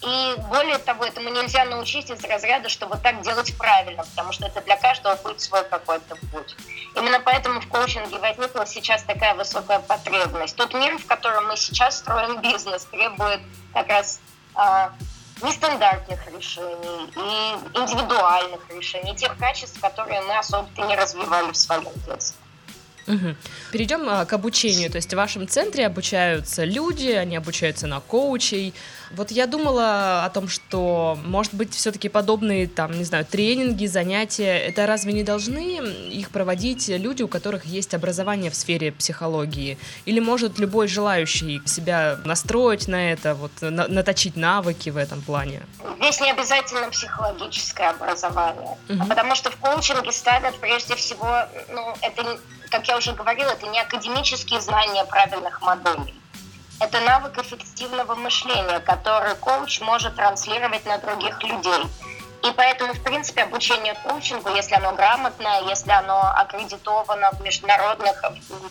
И 0.01 0.35
более 0.49 0.77
того, 0.77 1.05
этому 1.05 1.29
нельзя 1.29 1.65
научить 1.65 2.09
из 2.09 2.23
разряда, 2.23 2.69
что 2.69 2.87
вот 2.87 3.01
так 3.03 3.21
делать 3.21 3.55
правильно, 3.57 4.03
потому 4.03 4.31
что 4.31 4.47
это 4.47 4.61
для 4.61 4.77
каждого 4.77 5.15
будет 5.17 5.41
свой 5.41 5.63
какой-то 5.65 6.15
путь. 6.31 6.55
Именно 6.95 7.19
поэтому 7.19 7.59
в 7.59 7.67
коучинге 7.67 8.17
возникла 8.17 8.65
сейчас 8.65 9.03
такая 9.03 9.35
высокая 9.35 9.79
потребность. 9.79 10.55
Тот 10.55 10.73
мир, 10.73 10.97
в 10.97 11.05
котором 11.05 11.47
мы 11.47 11.57
сейчас 11.57 11.97
строим 11.97 12.41
бизнес, 12.41 12.85
требует 12.85 13.41
как 13.73 13.89
раз 13.89 14.21
а, 14.55 14.93
нестандартных 15.41 16.19
решений 16.31 17.11
и 17.15 17.77
индивидуальных 17.77 18.61
решений, 18.69 19.15
тех 19.15 19.37
качеств, 19.37 19.79
которые 19.79 20.21
мы 20.21 20.37
особо 20.37 20.69
не 20.87 20.95
развивали 20.95 21.51
в 21.51 21.57
своем 21.57 21.93
детстве. 22.05 22.37
Угу. 23.09 23.35
Перейдем 23.71 24.07
а, 24.07 24.25
к 24.25 24.33
обучению. 24.33 24.89
То 24.91 24.97
есть 24.97 25.11
в 25.11 25.17
вашем 25.17 25.47
центре 25.47 25.85
обучаются 25.87 26.63
люди, 26.63 27.09
они 27.09 27.35
обучаются 27.35 27.87
на 27.87 27.99
коучей. 27.99 28.73
Вот 29.11 29.31
я 29.31 29.47
думала 29.47 30.23
о 30.23 30.29
том, 30.29 30.47
что, 30.47 31.17
может 31.25 31.55
быть, 31.55 31.73
все-таки 31.73 32.09
подобные, 32.09 32.67
там, 32.67 32.91
не 32.91 33.03
знаю, 33.03 33.25
тренинги, 33.25 33.87
занятия, 33.87 34.59
это 34.59 34.85
разве 34.85 35.13
не 35.13 35.23
должны 35.23 35.79
их 36.11 36.29
проводить 36.29 36.87
люди, 36.89 37.23
у 37.23 37.27
которых 37.27 37.65
есть 37.65 37.95
образование 37.95 38.51
в 38.51 38.55
сфере 38.55 38.91
психологии? 38.91 39.79
Или 40.05 40.19
может 40.19 40.59
любой 40.59 40.87
желающий 40.87 41.61
себя 41.65 42.19
настроить 42.25 42.87
на 42.87 43.11
это, 43.11 43.33
вот, 43.33 43.51
на, 43.61 43.87
наточить 43.87 44.35
навыки 44.35 44.91
в 44.91 44.97
этом 44.97 45.21
плане? 45.21 45.63
Здесь 45.97 46.21
не 46.21 46.31
обязательно 46.31 46.89
психологическое 46.91 47.89
образование, 47.89 48.77
угу. 48.87 49.05
потому 49.07 49.33
что 49.33 49.49
в 49.49 49.55
коучинге 49.55 50.11
ставят 50.11 50.55
прежде 50.59 50.95
всего, 50.95 51.45
ну, 51.73 51.95
это 52.01 52.37
как 52.69 52.87
я 52.87 52.97
уже 52.97 53.13
говорила, 53.13 53.51
это 53.51 53.67
не 53.67 53.79
академические 53.79 54.61
знания 54.61 55.03
правильных 55.05 55.61
моделей. 55.61 56.15
Это 56.79 57.01
навык 57.01 57.37
эффективного 57.37 58.15
мышления, 58.15 58.79
который 58.79 59.35
коуч 59.35 59.81
может 59.81 60.15
транслировать 60.15 60.85
на 60.85 60.97
других 60.97 61.43
людей. 61.43 61.83
И 62.41 62.51
поэтому, 62.55 62.93
в 62.93 63.03
принципе, 63.03 63.43
обучение 63.43 63.95
коучингу, 63.95 64.49
если 64.55 64.75
оно 64.75 64.93
грамотное, 64.93 65.63
если 65.63 65.91
оно 65.91 66.21
аккредитовано 66.21 67.31
в 67.31 67.41
международных 67.41 68.23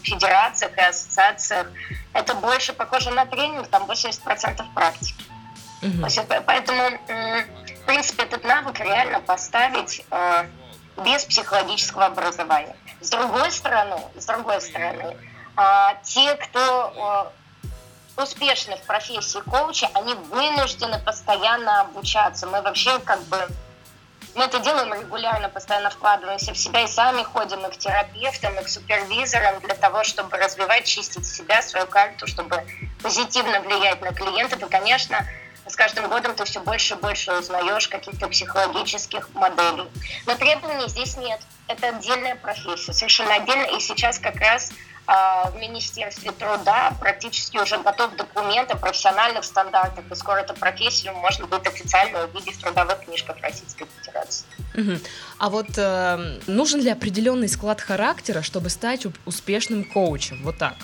федерациях 0.03 0.77
и 0.79 0.81
ассоциациях, 0.81 1.67
это 2.15 2.35
больше 2.35 2.73
похоже 2.73 3.11
на 3.11 3.27
тренинг, 3.27 3.69
там 3.69 3.85
80% 3.85 4.65
практики. 4.75 5.23
Mm-hmm. 5.83 6.43
Поэтому, 6.47 6.91
в 7.07 7.87
принципе, 7.87 8.23
этот 8.23 8.43
навык 8.45 8.81
реально 8.81 9.21
поставить 9.21 10.05
э, 10.11 10.47
без 11.05 11.25
психологического 11.25 12.07
образования. 12.07 12.77
С 13.01 13.11
другой 13.11 13.51
стороны, 13.53 13.97
с 14.17 14.27
другой 14.27 14.61
стороны, 14.61 15.17
а, 15.57 15.95
те, 16.03 16.35
кто 16.35 16.61
а, 16.61 17.33
успешны 18.17 18.77
в 18.77 18.83
профессии 18.83 19.41
коуча, 19.41 19.89
они 19.95 20.15
вынуждены 20.15 20.99
постоянно 20.99 21.83
обучаться. 21.83 22.47
Мы 22.47 22.63
вообще 22.63 22.99
как 23.01 23.23
бы 23.25 23.49
мы 24.35 24.45
это 24.45 24.61
делаем 24.61 24.93
регулярно, 24.95 25.49
постоянно 25.49 25.91
вкладываемся 25.91 26.53
в 26.53 26.59
себя 26.59 26.83
и 26.83 26.87
сами 26.87 27.25
ходим 27.25 27.67
и 27.67 27.71
к 27.73 27.77
терапевтам, 27.77 28.59
и 28.61 28.63
к 28.63 28.69
супервизорам 28.69 29.59
для 29.61 29.75
того, 29.75 30.05
чтобы 30.05 30.37
развивать, 30.37 30.85
чистить 30.85 31.27
себя, 31.27 31.61
свою 31.61 31.87
карту, 31.87 32.29
чтобы 32.29 32.65
позитивно 33.03 33.61
влиять 33.61 34.01
на 34.01 34.13
клиентов. 34.13 34.63
И, 34.63 34.67
конечно, 34.67 35.27
с 35.69 35.77
каждым 35.77 36.09
годом 36.09 36.35
ты 36.35 36.45
все 36.45 36.61
больше 36.61 36.95
и 36.95 36.97
больше 36.97 37.33
узнаешь 37.33 37.89
каких-то 37.89 38.29
психологических 38.29 39.29
моделей. 39.35 39.89
Но 40.27 40.35
требований 40.35 40.89
здесь 40.89 41.17
нет. 41.17 41.41
Это 41.67 41.89
отдельная 41.89 42.37
профессия, 42.37 42.93
совершенно 42.93 43.35
отдельно. 43.35 43.77
И 43.77 43.81
сейчас 43.81 44.19
как 44.19 44.37
раз 44.37 44.73
а, 45.07 45.51
в 45.51 45.57
Министерстве 45.57 46.33
труда 46.33 46.95
практически 47.01 47.57
уже 47.57 47.79
готов 47.79 48.15
документ 48.17 48.71
о 48.71 48.77
профессиональных 48.77 49.43
стандартах, 49.45 50.05
и 50.11 50.15
скоро 50.15 50.41
эту 50.41 50.53
профессию 50.53 51.15
можно 51.15 51.47
будет 51.47 51.67
официально 51.67 52.25
увидеть 52.25 52.57
в 52.57 52.61
трудовых 52.61 53.05
книжках 53.05 53.37
Российской 53.41 53.87
Федерации. 53.99 54.45
Угу. 54.75 54.99
А 55.39 55.49
вот 55.49 55.67
э, 55.79 56.39
нужен 56.47 56.81
ли 56.81 56.91
определенный 56.91 57.49
склад 57.49 57.81
характера, 57.81 58.43
чтобы 58.43 58.69
стать 58.69 59.07
успешным 59.25 59.85
коучем? 59.85 60.43
Вот 60.43 60.59
так. 60.59 60.75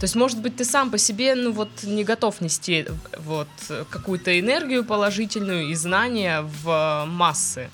То 0.00 0.04
есть, 0.04 0.16
может 0.16 0.38
быть, 0.38 0.56
ты 0.56 0.64
сам 0.64 0.90
по 0.90 0.96
себе, 0.96 1.34
ну 1.34 1.52
вот, 1.52 1.68
не 1.82 2.04
готов 2.04 2.40
нести 2.40 2.86
вот 3.18 3.48
какую-то 3.90 4.40
энергию 4.40 4.82
положительную 4.82 5.68
и 5.68 5.74
знания 5.74 6.40
в 6.40 7.04
массы. 7.06 7.68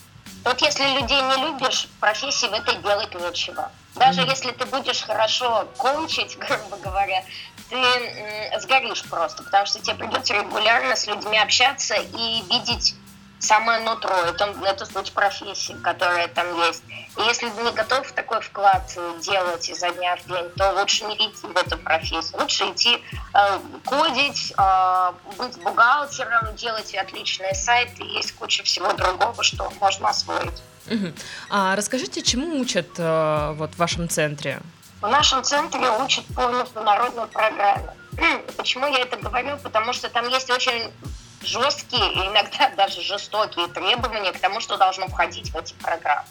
Вот 0.45 0.61
если 0.61 0.83
людей 1.01 1.21
не 1.23 1.47
любишь, 1.47 1.89
профессии 2.01 2.47
в 2.47 2.53
этой 2.53 2.83
делать 2.83 3.15
нечего. 3.15 3.71
Даже 3.95 4.23
mm-hmm. 4.23 4.31
если 4.31 4.51
ты 4.51 4.67
будешь 4.67 5.03
хорошо 5.03 5.69
кончить, 5.77 6.37
грубо 6.39 6.77
говоря, 6.83 7.23
ты 7.71 8.61
сгоришь 8.61 9.05
просто, 9.05 9.45
потому 9.45 9.67
что 9.67 9.81
тебе 9.81 9.95
придется 9.95 10.35
регулярно 10.35 10.97
с 10.97 11.07
людьми 11.07 11.39
общаться 11.39 11.95
и 11.95 12.43
видеть 12.51 12.97
самое 13.39 13.81
нутро, 13.81 14.15
это, 14.15 14.55
это 14.65 14.87
суть 14.87 15.13
профессии, 15.13 15.77
которая 15.83 16.29
там 16.29 16.47
есть. 16.67 16.83
И 17.17 17.23
если 17.23 17.49
ты 17.49 17.63
не 17.63 17.73
готов 17.73 18.11
такой 18.13 18.41
вклад 18.41 18.91
делать 19.21 19.69
изо 19.69 19.91
дня 19.91 20.17
в 20.17 20.27
день, 20.27 20.51
то 20.57 20.73
лучше 20.73 21.05
не 21.05 21.15
идти 21.15 21.47
в 21.47 21.57
эту 21.57 21.79
профессию. 21.79 22.41
Лучше 22.41 22.65
идти 22.71 23.03
э, 23.35 23.59
кодить, 23.85 24.53
э, 24.57 25.13
быть 25.39 25.57
бухгалтером, 25.59 26.55
делать 26.57 26.95
отличные 26.95 27.55
сайты. 27.55 28.05
Есть 28.05 28.35
куча 28.35 28.63
всего 28.65 28.93
другого, 28.93 29.43
что 29.43 29.71
можно 29.81 30.11
освоить. 30.11 30.63
Угу. 30.91 31.13
А 31.51 31.75
расскажите, 31.77 32.23
чему 32.23 32.61
учат 32.61 32.89
э, 32.99 33.53
вот 33.57 33.75
в 33.75 33.79
вашем 33.79 34.09
центре? 34.09 34.61
В 35.01 35.09
нашем 35.09 35.43
центре 35.43 35.91
учат 36.03 36.25
по 36.35 36.49
международной 36.49 37.27
программе. 37.27 37.91
Почему 38.57 38.87
я 38.87 39.01
это 39.01 39.17
говорю? 39.17 39.57
Потому 39.63 39.93
что 39.93 40.09
там 40.09 40.29
есть 40.29 40.51
очень 40.51 40.91
жесткие 41.47 42.13
и 42.13 42.19
иногда 42.27 42.69
даже 42.77 43.03
жестокие 43.03 43.69
требования 43.69 44.33
к 44.33 44.39
тому, 44.39 44.61
что 44.61 44.77
должно 44.77 45.09
входить 45.09 45.51
в 45.51 45.57
эти 45.57 45.75
программы. 45.75 46.27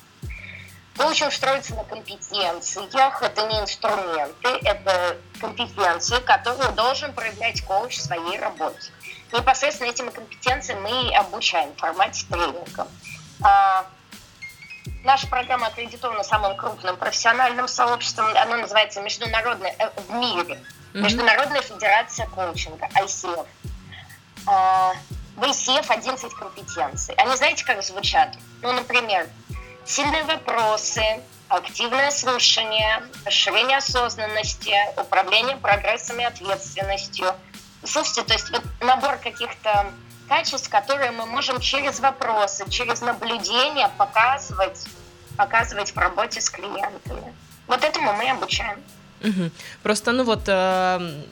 Коучинг 0.97 1.33
строится 1.33 1.75
на 1.75 1.83
компетенциях, 1.83 3.21
это 3.21 3.47
не 3.47 3.59
инструменты, 3.59 4.47
это 4.63 5.17
компетенции, 5.41 6.19
которые 6.19 6.71
должен 6.71 7.11
проявлять 7.13 7.61
коуч 7.65 7.97
в 7.97 8.01
своей 8.01 8.39
работе. 8.39 8.91
Непосредственно 9.33 9.89
этим 9.89 10.09
компетенциям 10.09 10.81
мы 10.81 11.09
и 11.09 11.13
обучаем 11.13 11.73
в 11.73 11.79
формате 11.79 12.25
тренинга. 12.31 12.87
А, 13.43 13.85
наша 15.03 15.27
программа 15.27 15.67
аккредитована 15.67 16.23
самым 16.23 16.55
крупным 16.55 16.95
профессиональным 16.95 17.67
сообществом, 17.67 18.27
оно 18.37 18.55
называется 18.55 19.01
Международная 19.01 19.75
э, 19.77 19.89
в 20.07 20.13
мире, 20.13 20.63
Международная 20.93 21.61
федерация 21.61 22.25
коучинга, 22.27 22.87
ICF. 22.95 23.45
В 24.45 25.41
ICF 25.41 25.85
11 25.89 26.33
компетенций. 26.33 27.15
Они 27.15 27.35
знаете, 27.35 27.65
как 27.65 27.83
звучат? 27.83 28.37
Ну, 28.61 28.71
например, 28.71 29.27
сильные 29.85 30.23
вопросы, 30.23 31.21
активное 31.47 32.11
слушание, 32.11 33.03
расширение 33.25 33.77
осознанности, 33.77 34.73
управление 34.97 35.57
прогрессом 35.57 36.19
и 36.19 36.23
ответственностью. 36.23 37.27
Слушайте, 37.83 38.23
то 38.23 38.33
есть 38.33 38.49
вот 38.49 38.63
набор 38.81 39.17
каких-то 39.17 39.91
качеств, 40.27 40.69
которые 40.69 41.11
мы 41.11 41.25
можем 41.25 41.59
через 41.59 41.99
вопросы, 41.99 42.67
через 42.69 43.01
наблюдение 43.01 43.89
показывать, 43.97 44.85
показывать 45.37 45.91
в 45.93 45.97
работе 45.97 46.41
с 46.41 46.49
клиентами. 46.49 47.33
Вот 47.67 47.83
этому 47.83 48.13
мы 48.13 48.29
обучаем. 48.29 48.81
Угу. 49.21 49.51
Просто, 49.83 50.11
ну 50.11 50.23
вот, 50.23 50.43
э, 50.47 51.23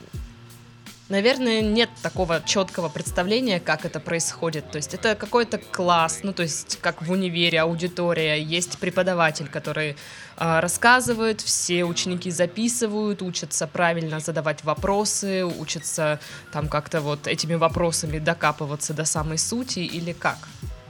наверное, 1.14 1.60
нет 1.60 1.90
такого 2.02 2.42
четкого 2.44 2.88
представления, 2.88 3.60
как 3.60 3.84
это 3.84 4.00
происходит. 4.00 4.70
То 4.70 4.78
есть 4.78 4.94
это 4.94 5.14
какой-то 5.14 5.58
класс, 5.58 6.20
ну 6.24 6.32
то 6.32 6.42
есть 6.42 6.78
как 6.80 7.02
в 7.02 7.10
универе 7.12 7.60
аудитория, 7.60 8.42
есть 8.42 8.78
преподаватель, 8.78 9.48
который 9.48 9.90
э, 9.90 10.60
рассказывает, 10.60 11.40
все 11.40 11.84
ученики 11.84 12.30
записывают, 12.30 13.22
учатся 13.22 13.66
правильно 13.68 14.18
задавать 14.18 14.64
вопросы, 14.64 15.44
учатся 15.44 16.18
там 16.52 16.68
как-то 16.68 17.00
вот 17.00 17.28
этими 17.28 17.54
вопросами 17.54 18.18
докапываться 18.18 18.92
до 18.92 19.04
самой 19.04 19.38
сути 19.38 19.78
или 19.78 20.12
как? 20.12 20.38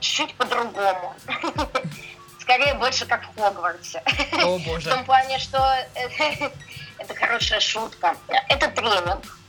Чуть 0.00 0.34
по-другому. 0.34 1.14
Скорее 2.40 2.74
больше 2.74 3.06
как 3.06 3.24
в 3.24 3.40
Хогвартсе. 3.40 4.02
О, 4.42 4.58
боже. 4.58 4.88
В 4.88 4.94
том 4.94 5.04
плане, 5.04 5.38
что 5.38 5.58
это 6.98 7.14
хорошая 7.14 7.60
шутка. 7.60 8.16
Это 8.48 8.68
тренинг 8.68 9.43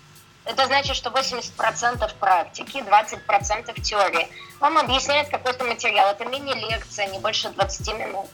это 0.45 0.67
значит, 0.67 0.95
что 0.95 1.09
80% 1.09 2.15
практики, 2.19 2.77
20% 2.77 3.81
теории. 3.81 4.27
Вам 4.59 4.77
объясняет 4.77 5.29
какой-то 5.29 5.63
материал. 5.63 6.11
Это 6.11 6.25
мини-лекция, 6.25 7.07
не 7.07 7.19
больше 7.19 7.49
20 7.49 7.87
минут. 7.97 8.27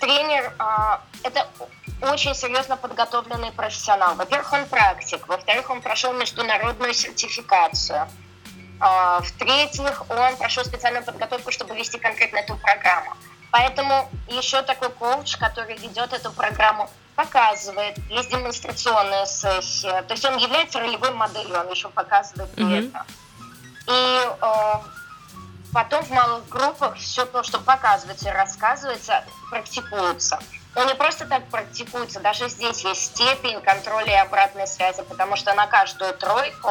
Тренер 0.00 0.54
а, 0.58 1.02
это 1.22 1.46
очень 2.00 2.34
серьезно 2.34 2.76
подготовленный 2.78 3.52
профессионал. 3.52 4.14
Во-первых, 4.14 4.52
он 4.54 4.66
практик. 4.66 5.28
Во-вторых, 5.28 5.68
он 5.68 5.82
прошел 5.82 6.14
международную 6.14 6.94
сертификацию. 6.94 8.08
А, 8.80 9.20
в-третьих, 9.20 10.02
он 10.08 10.36
прошел 10.36 10.64
специальную 10.64 11.04
подготовку, 11.04 11.50
чтобы 11.50 11.76
вести 11.76 11.98
конкретно 11.98 12.38
эту 12.38 12.56
программу. 12.56 13.14
Поэтому 13.50 14.08
еще 14.28 14.62
такой 14.62 14.90
коуч, 14.90 15.36
который 15.36 15.76
ведет 15.76 16.12
эту 16.12 16.32
программу, 16.32 16.88
показывает, 17.16 17.98
есть 18.08 18.30
демонстрационная 18.30 19.26
сессия, 19.26 20.02
то 20.02 20.14
есть 20.14 20.24
он 20.24 20.38
является 20.38 20.78
ролевой 20.78 21.10
моделью, 21.10 21.60
он 21.60 21.68
еще 21.70 21.88
показывает 21.90 22.50
mm-hmm. 22.56 22.88
это. 22.88 23.06
И 23.88 24.20
э, 24.40 24.74
потом 25.72 26.02
в 26.04 26.10
малых 26.10 26.48
группах 26.48 26.96
все 26.96 27.26
то, 27.26 27.42
что 27.42 27.58
показывается 27.58 28.28
и 28.28 28.32
рассказывается, 28.32 29.24
практикуется. 29.50 30.38
Но 30.74 30.84
не 30.84 30.94
просто 30.94 31.26
так 31.26 31.46
практикуется, 31.48 32.20
даже 32.20 32.48
здесь 32.48 32.84
есть 32.84 33.14
степень 33.14 33.60
контроля 33.60 34.12
и 34.12 34.26
обратной 34.26 34.66
связи, 34.66 35.02
потому 35.02 35.36
что 35.36 35.52
на 35.54 35.66
каждую 35.66 36.14
тройку 36.14 36.70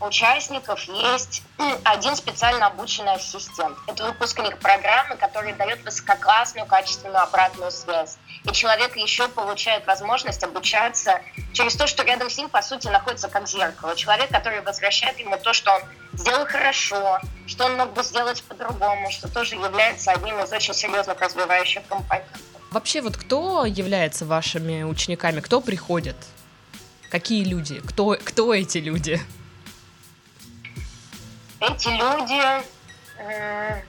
участников 0.00 0.82
есть 0.84 1.42
один 1.84 2.16
специально 2.16 2.66
обученный 2.66 3.14
ассистент. 3.14 3.76
Это 3.86 4.04
выпускник 4.04 4.58
программы, 4.58 5.16
который 5.16 5.52
дает 5.52 5.84
высококлассную, 5.84 6.66
качественную 6.66 7.22
обратную 7.22 7.70
связь. 7.70 8.16
И 8.44 8.52
человек 8.52 8.96
еще 8.96 9.28
получает 9.28 9.86
возможность 9.86 10.42
обучаться 10.42 11.20
через 11.52 11.76
то, 11.76 11.86
что 11.86 12.02
рядом 12.04 12.30
с 12.30 12.38
ним, 12.38 12.48
по 12.48 12.62
сути, 12.62 12.88
находится 12.88 13.28
как 13.28 13.46
зеркало. 13.46 13.94
Человек, 13.94 14.30
который 14.30 14.62
возвращает 14.62 15.18
ему 15.18 15.36
то, 15.36 15.52
что 15.52 15.72
он 15.72 15.82
сделал 16.14 16.46
хорошо, 16.46 17.20
что 17.46 17.66
он 17.66 17.76
мог 17.76 17.92
бы 17.92 18.02
сделать 18.02 18.42
по-другому, 18.44 19.10
что 19.10 19.28
тоже 19.28 19.56
является 19.56 20.12
одним 20.12 20.38
из 20.40 20.52
очень 20.52 20.74
серьезных 20.74 21.20
развивающих 21.20 21.86
компонентов. 21.86 22.40
Вообще, 22.70 23.00
вот 23.02 23.16
кто 23.16 23.66
является 23.66 24.24
вашими 24.24 24.84
учениками? 24.84 25.40
Кто 25.40 25.60
приходит? 25.60 26.16
Какие 27.10 27.44
люди? 27.44 27.80
Кто, 27.80 28.16
кто 28.24 28.54
эти 28.54 28.78
люди? 28.78 29.20
Эти 31.60 31.88
люди 31.88 32.42
э, 33.18 33.82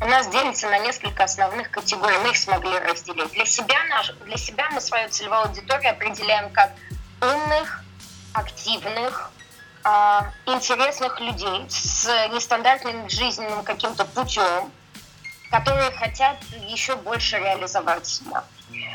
у 0.00 0.06
нас 0.06 0.28
делятся 0.28 0.68
на 0.68 0.78
несколько 0.78 1.24
основных 1.24 1.70
категорий. 1.70 2.16
Мы 2.18 2.30
их 2.30 2.36
смогли 2.36 2.78
разделить. 2.78 3.30
Для 3.32 3.44
себя, 3.44 3.76
наш, 3.90 4.12
для 4.24 4.36
себя 4.36 4.70
мы 4.70 4.80
свою 4.80 5.08
целевую 5.10 5.42
аудиторию 5.42 5.92
определяем 5.92 6.50
как 6.50 6.70
умных, 7.20 7.84
активных, 8.32 9.30
э, 9.84 10.20
интересных 10.46 11.20
людей 11.20 11.66
с 11.68 12.06
нестандартным 12.32 13.08
жизненным 13.10 13.62
каким-то 13.62 14.06
путем, 14.06 14.72
которые 15.50 15.90
хотят 15.90 16.38
еще 16.68 16.96
больше 16.96 17.38
реализовать 17.38 18.06
себя. 18.06 18.44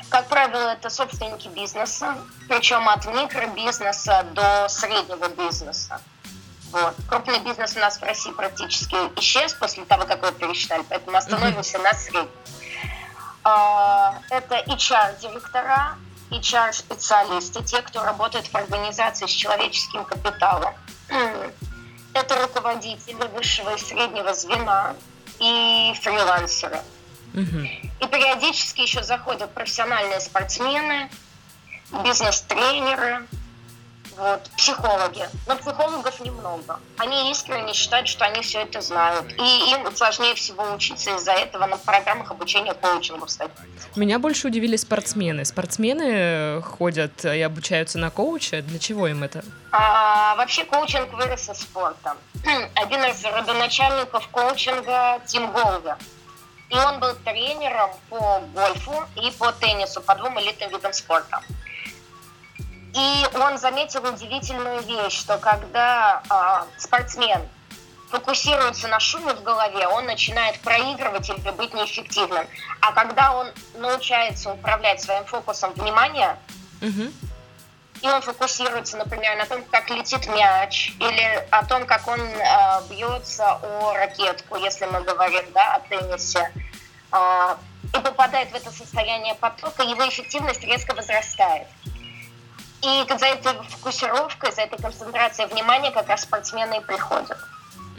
Как 0.09 0.27
правило, 0.27 0.69
это 0.69 0.89
собственники 0.89 1.49
бизнеса, 1.49 2.17
причем 2.47 2.87
от 2.87 3.05
микробизнеса 3.05 4.23
до 4.33 4.67
среднего 4.69 5.27
бизнеса. 5.27 6.01
Вот. 6.75 6.93
Крупный 7.07 7.39
бизнес 7.39 7.73
у 7.77 7.79
нас 7.79 7.97
в 7.97 8.03
России 8.03 8.31
практически 8.31 8.95
исчез 9.17 9.53
после 9.53 9.85
того, 9.85 10.03
как 10.03 10.21
вы 10.21 10.33
пересчитали, 10.33 10.83
поэтому 10.89 11.15
остановимся 11.15 11.77
на 11.79 11.93
среднем. 11.93 12.29
А, 13.45 14.19
это 14.29 14.55
HR-директора, 14.67 15.95
HR-специалисты, 16.31 17.63
те, 17.63 17.81
кто 17.81 18.03
работает 18.03 18.47
в 18.47 18.55
организации 18.55 19.25
с 19.25 19.29
человеческим 19.29 20.03
капиталом. 20.03 20.73
Это 22.13 22.41
руководители 22.41 23.25
высшего 23.33 23.73
и 23.75 23.77
среднего 23.77 24.33
звена 24.33 24.95
и 25.39 25.93
фрилансеры. 26.01 26.81
И 27.33 28.07
периодически 28.07 28.81
еще 28.81 29.01
заходят 29.01 29.53
профессиональные 29.53 30.19
спортсмены, 30.19 31.09
бизнес-тренеры, 32.03 33.25
вот, 34.17 34.49
психологи. 34.57 35.27
Но 35.47 35.55
психологов 35.55 36.19
немного. 36.19 36.79
Они 36.97 37.31
искренне 37.31 37.73
считают, 37.73 38.07
что 38.07 38.25
они 38.25 38.41
все 38.41 38.61
это 38.61 38.81
знают. 38.81 39.31
И 39.33 39.71
им 39.71 39.95
сложнее 39.95 40.35
всего 40.35 40.73
учиться 40.73 41.15
из-за 41.15 41.33
этого 41.33 41.65
на 41.65 41.77
программах 41.77 42.31
обучения 42.31 42.73
коучингу, 42.73 43.25
кстати. 43.25 43.51
Меня 43.95 44.19
больше 44.19 44.47
удивили 44.47 44.75
спортсмены. 44.77 45.45
Спортсмены 45.45 46.61
ходят 46.61 47.25
и 47.25 47.41
обучаются 47.41 47.97
на 47.97 48.09
коуча. 48.09 48.61
Для 48.61 48.79
чего 48.79 49.07
им 49.07 49.23
это? 49.23 49.43
А, 49.71 50.35
вообще 50.35 50.63
коучинг 50.65 51.11
вырос 51.13 51.49
из 51.49 51.59
спорта. 51.59 52.15
Один 52.75 53.03
из 53.05 53.23
родоначальников 53.23 54.27
коучинга 54.29 55.21
Тим 55.27 55.51
Голвер. 55.51 55.97
И 56.69 56.77
он 56.77 56.99
был 56.99 57.13
тренером 57.23 57.91
по 58.09 58.41
гольфу 58.53 59.03
и 59.15 59.31
по 59.31 59.51
теннису, 59.51 60.01
по 60.01 60.15
двум 60.15 60.39
элитным 60.39 60.71
видам 60.71 60.93
спорта. 60.93 61.41
И 62.95 63.25
он 63.35 63.57
заметил 63.57 64.05
удивительную 64.05 64.81
вещь, 64.83 65.19
что 65.19 65.37
когда 65.37 66.23
э, 66.29 66.79
спортсмен 66.79 67.41
фокусируется 68.09 68.87
на 68.87 69.01
шуме 69.01 69.33
в 69.33 69.43
голове, 69.43 69.85
он 69.87 70.05
начинает 70.05 70.59
проигрывать 70.61 71.29
или 71.29 71.51
быть 71.51 71.73
неэффективным. 71.73 72.47
А 72.79 72.93
когда 72.93 73.33
он 73.33 73.47
научается 73.75 74.53
управлять 74.53 75.01
своим 75.01 75.25
фокусом 75.25 75.73
внимания, 75.73 76.37
угу. 76.81 77.11
и 78.01 78.07
он 78.07 78.21
фокусируется, 78.21 78.95
например, 78.95 79.37
на 79.37 79.45
том, 79.45 79.61
как 79.65 79.89
летит 79.89 80.27
мяч, 80.27 80.93
или 80.97 81.47
о 81.51 81.65
том, 81.65 81.85
как 81.85 82.07
он 82.07 82.21
э, 82.21 82.81
бьется 82.89 83.59
о 83.61 83.93
ракетку, 83.93 84.55
если 84.55 84.85
мы 84.85 85.01
говорим 85.01 85.43
да, 85.53 85.75
о 85.75 85.79
теннисе, 85.81 86.49
э, 87.11 87.55
и 87.93 87.99
попадает 87.99 88.51
в 88.51 88.55
это 88.55 88.71
состояние 88.71 89.35
потока, 89.35 89.83
его 89.83 90.07
эффективность 90.07 90.63
резко 90.63 90.95
возрастает. 90.95 91.67
И 92.81 93.05
за 93.07 93.25
этой 93.25 93.53
фокусировкой, 93.69 94.51
за 94.51 94.61
этой 94.61 94.77
концентрацией 94.77 95.47
внимания 95.49 95.91
как 95.91 96.07
раз 96.07 96.21
спортсмены 96.23 96.77
и 96.77 96.81
приходят. 96.81 97.37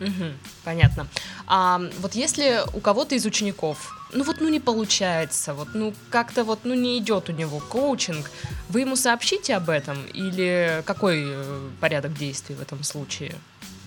Угу, 0.01 0.33
понятно. 0.65 1.09
А 1.47 1.81
вот 1.99 2.15
если 2.15 2.63
у 2.75 2.81
кого-то 2.81 3.15
из 3.15 3.25
учеников, 3.25 3.95
ну 4.13 4.25
вот 4.25 4.37
ну 4.41 4.49
не 4.49 4.61
получается, 4.61 5.55
вот 5.55 5.69
ну 5.75 5.95
как-то 6.11 6.45
вот 6.45 6.61
ну 6.65 6.75
не 6.75 6.99
идет 6.99 7.29
у 7.29 7.33
него 7.33 7.61
коучинг, 7.61 8.31
вы 8.69 8.81
ему 8.81 8.97
сообщите 8.97 9.57
об 9.57 9.71
этом 9.71 10.05
или 10.07 10.83
какой 10.87 11.25
э, 11.27 11.71
порядок 11.81 12.15
действий 12.15 12.55
в 12.55 12.63
этом 12.63 12.85
случае? 12.85 13.35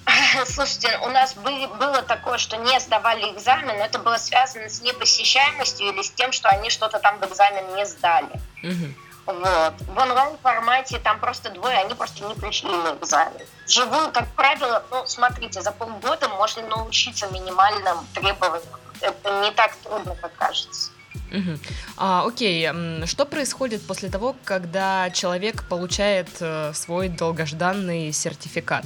Слушайте, 0.46 0.98
у 1.04 1.10
нас 1.10 1.36
были, 1.36 1.68
было 1.68 2.02
такое, 2.02 2.38
что 2.38 2.58
не 2.58 2.80
сдавали 2.80 3.32
экзамен, 3.34 3.78
но 3.78 3.86
это 3.86 4.00
было 4.00 4.18
связано 4.18 4.70
с 4.70 4.82
непосещаемостью 4.82 5.90
или 5.90 6.02
с 6.02 6.12
тем, 6.12 6.32
что 6.32 6.50
они 6.50 6.70
что-то 6.70 7.00
там 7.00 7.20
в 7.20 7.26
экзамен 7.26 7.76
не 7.76 7.86
сдали. 7.86 8.32
Угу. 8.64 9.09
Вот. 9.30 9.74
В 9.88 9.98
онлайн-формате 9.98 10.98
там 10.98 11.20
просто 11.20 11.52
двое, 11.52 11.78
они 11.78 11.94
просто 11.94 12.24
не 12.26 12.34
пришли 12.34 12.72
на 12.72 12.96
экзамен. 12.96 13.46
Живую, 13.68 14.12
как 14.12 14.28
правило, 14.30 14.84
ну, 14.90 15.06
смотрите, 15.06 15.62
за 15.62 15.72
полгода 15.72 16.28
можно 16.30 16.64
научиться 16.64 17.28
минимальным 17.28 17.98
требованиям. 18.16 18.80
Это 19.02 19.42
не 19.42 19.52
так 19.52 19.76
трудно, 19.76 20.16
как 20.16 20.36
кажется. 20.36 20.92
Угу. 21.32 21.60
А, 21.98 22.26
окей, 22.26 22.70
что 23.06 23.26
происходит 23.26 23.86
после 23.86 24.10
того, 24.10 24.36
когда 24.44 25.12
человек 25.12 25.64
получает 25.64 26.30
э, 26.40 26.74
свой 26.74 27.10
долгожданный 27.10 28.12
сертификат? 28.12 28.86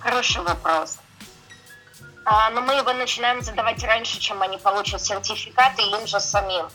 Хороший 0.00 0.40
вопрос. 0.40 0.96
А, 2.24 2.48
но 2.50 2.62
мы 2.62 2.74
его 2.74 2.94
начинаем 2.94 3.42
задавать 3.42 3.84
раньше, 3.84 4.18
чем 4.18 4.40
они 4.40 4.56
получат 4.56 5.02
сертификат, 5.02 5.78
и 5.78 5.82
им 5.82 6.06
же 6.06 6.20
самим 6.20 6.68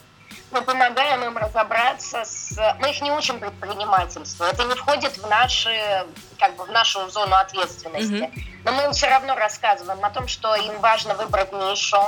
мы 0.51 0.61
помогаем 0.61 1.23
им 1.23 1.37
разобраться 1.37 2.23
с... 2.25 2.57
Мы 2.79 2.89
их 2.89 3.01
не 3.01 3.11
учим 3.11 3.39
предпринимательству. 3.39 4.45
Это 4.45 4.63
не 4.63 4.75
входит 4.75 5.17
в 5.17 5.27
наши, 5.27 6.05
как 6.39 6.55
бы 6.55 6.65
в 6.65 6.71
нашу 6.71 7.07
зону 7.09 7.35
ответственности. 7.35 8.13
Mm-hmm. 8.13 8.61
Но 8.65 8.71
мы 8.71 8.83
им 8.85 8.91
все 8.91 9.07
равно 9.07 9.35
рассказываем 9.35 10.03
о 10.03 10.09
том, 10.09 10.27
что 10.27 10.55
им 10.55 10.79
важно 10.79 11.13
выбрать 11.13 11.53
нишу, 11.53 12.01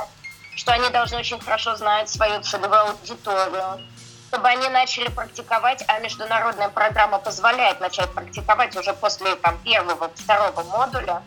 что 0.56 0.72
они 0.72 0.88
должны 0.90 1.18
очень 1.18 1.40
хорошо 1.40 1.76
знать 1.76 2.08
свою 2.08 2.40
целевую 2.42 2.80
аудиторию, 2.80 3.80
чтобы 4.28 4.48
они 4.48 4.68
начали 4.68 5.08
практиковать, 5.08 5.84
а 5.88 5.98
международная 6.00 6.68
программа 6.68 7.18
позволяет 7.18 7.80
начать 7.80 8.12
практиковать 8.12 8.76
уже 8.76 8.92
после 8.92 9.34
там, 9.36 9.58
первого, 9.58 10.10
второго 10.14 10.62
модуля. 10.64 11.22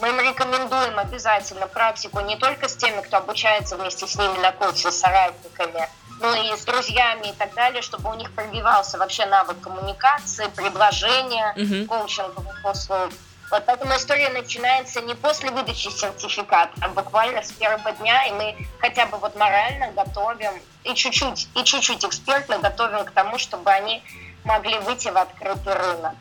Мы 0.00 0.08
им 0.08 0.20
рекомендуем 0.20 0.98
обязательно 0.98 1.66
практику 1.66 2.20
не 2.20 2.36
только 2.36 2.68
с 2.68 2.76
теми, 2.76 3.02
кто 3.02 3.18
обучается 3.18 3.76
вместе 3.76 4.06
с 4.06 4.16
ними 4.16 4.38
на 4.38 4.52
курсе, 4.52 4.90
с 4.90 4.98
соратниками, 4.98 5.88
но 6.20 6.34
и 6.34 6.56
с 6.56 6.64
друзьями 6.64 7.28
и 7.28 7.32
так 7.32 7.54
далее, 7.54 7.82
чтобы 7.82 8.10
у 8.10 8.14
них 8.14 8.30
пробивался 8.32 8.98
вообще 8.98 9.26
навык 9.26 9.60
коммуникации, 9.60 10.46
предложения, 10.54 11.54
mm-hmm. 11.56 11.86
коучинговых 11.86 12.64
услуг. 12.64 13.10
Вот 13.50 13.64
поэтому 13.66 13.96
история 13.96 14.28
начинается 14.28 15.00
не 15.00 15.14
после 15.14 15.50
выдачи 15.50 15.88
сертификата, 15.88 16.72
а 16.80 16.88
буквально 16.88 17.42
с 17.42 17.50
первого 17.50 17.90
дня, 17.92 18.26
и 18.26 18.32
мы 18.32 18.68
хотя 18.78 19.06
бы 19.06 19.18
вот 19.18 19.34
морально 19.34 19.90
готовим 19.90 20.52
и 20.84 20.94
чуть-чуть, 20.94 21.48
и 21.56 21.64
чуть-чуть 21.64 22.04
экспертно 22.04 22.58
готовим 22.58 23.04
к 23.04 23.10
тому, 23.10 23.38
чтобы 23.38 23.70
они 23.70 24.04
могли 24.44 24.78
выйти 24.78 25.08
в 25.08 25.16
открытый 25.16 25.74
рынок. 25.74 26.14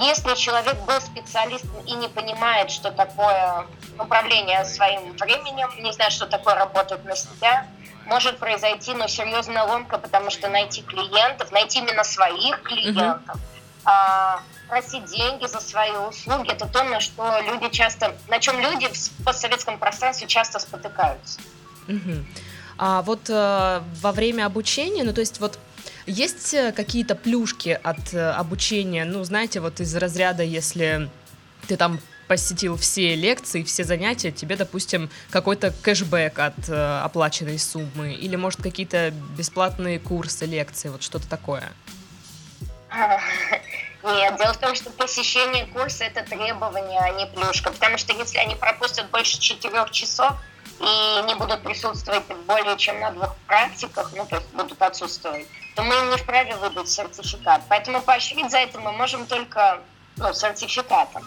Если 0.00 0.34
человек 0.34 0.76
был 0.80 1.00
специалистом 1.00 1.78
и 1.86 1.92
не 1.92 2.08
понимает, 2.08 2.72
что 2.72 2.90
такое 2.90 3.66
управление 3.96 4.64
своим 4.64 5.12
временем, 5.16 5.70
не 5.78 5.92
знает, 5.92 6.12
что 6.12 6.26
такое 6.26 6.56
работать 6.56 7.04
на 7.04 7.14
себя, 7.14 7.66
может 8.06 8.38
произойти 8.38 8.94
ну, 8.94 9.08
серьезная 9.08 9.64
ломка, 9.64 9.98
потому 9.98 10.30
что 10.30 10.48
найти 10.48 10.82
клиентов, 10.82 11.52
найти 11.52 11.80
именно 11.80 12.04
своих 12.04 12.62
клиентов, 12.62 13.36
uh-huh. 13.84 14.40
просить 14.68 15.04
деньги 15.06 15.46
за 15.46 15.60
свои 15.60 15.92
услуги, 15.92 16.52
это 16.52 16.66
то, 16.66 16.82
на 16.84 17.00
что 17.00 17.40
люди 17.40 17.68
часто, 17.74 18.14
на 18.28 18.38
чем 18.38 18.60
люди 18.60 18.88
в 18.88 19.24
постсоветском 19.24 19.78
пространстве 19.78 20.26
часто 20.26 20.58
спотыкаются. 20.58 21.40
Uh-huh. 21.88 22.24
А 22.78 23.02
вот 23.02 23.30
э, 23.30 23.82
во 24.00 24.12
время 24.12 24.46
обучения, 24.46 25.02
ну 25.02 25.12
то 25.12 25.20
есть 25.20 25.40
вот 25.40 25.58
есть 26.06 26.52
э, 26.54 26.72
какие-то 26.72 27.14
плюшки 27.14 27.78
от 27.82 28.12
э, 28.12 28.30
обучения, 28.30 29.04
ну 29.04 29.24
знаете, 29.24 29.60
вот 29.60 29.80
из 29.80 29.94
разряда, 29.96 30.42
если 30.42 31.08
ты 31.66 31.76
там 31.76 32.00
посетил 32.28 32.76
все 32.76 33.14
лекции, 33.14 33.62
все 33.62 33.84
занятия, 33.84 34.32
тебе, 34.32 34.56
допустим, 34.56 35.10
какой-то 35.30 35.72
кэшбэк 35.82 36.38
от 36.38 36.68
э, 36.68 37.00
оплаченной 37.02 37.58
суммы, 37.58 38.12
или, 38.14 38.36
может, 38.36 38.62
какие-то 38.62 39.12
бесплатные 39.36 39.98
курсы, 39.98 40.46
лекции, 40.46 40.88
вот 40.88 41.02
что-то 41.02 41.28
такое? 41.28 41.72
Нет, 44.02 44.36
дело 44.38 44.52
в 44.52 44.58
том, 44.58 44.74
что 44.74 44.90
посещение 44.90 45.66
курса– 45.66 46.04
это 46.06 46.22
требование, 46.22 47.00
а 47.00 47.10
не 47.10 47.26
плюшка, 47.26 47.72
потому 47.72 47.98
что 47.98 48.12
если 48.12 48.38
они 48.38 48.54
пропустят 48.54 49.10
больше 49.10 49.40
четырех 49.40 49.90
часов, 49.90 50.32
и 50.78 51.22
не 51.26 51.34
будут 51.34 51.62
присутствовать 51.62 52.24
более 52.46 52.76
чем 52.76 53.00
на 53.00 53.10
двух 53.10 53.34
практиках, 53.46 54.12
ну, 54.14 54.26
то 54.26 54.36
есть 54.36 54.48
будут 54.52 54.80
отсутствовать, 54.82 55.46
то 55.74 55.82
мы 55.82 55.94
им 55.94 56.10
не 56.10 56.16
вправе 56.16 56.54
выдать 56.56 56.88
сертификат. 56.88 57.62
Поэтому 57.68 58.02
поощрить 58.02 58.50
за 58.50 58.58
это 58.58 58.78
мы 58.78 58.92
можем 58.92 59.26
только 59.26 59.80
ну, 60.16 60.32
сертификатом. 60.32 61.24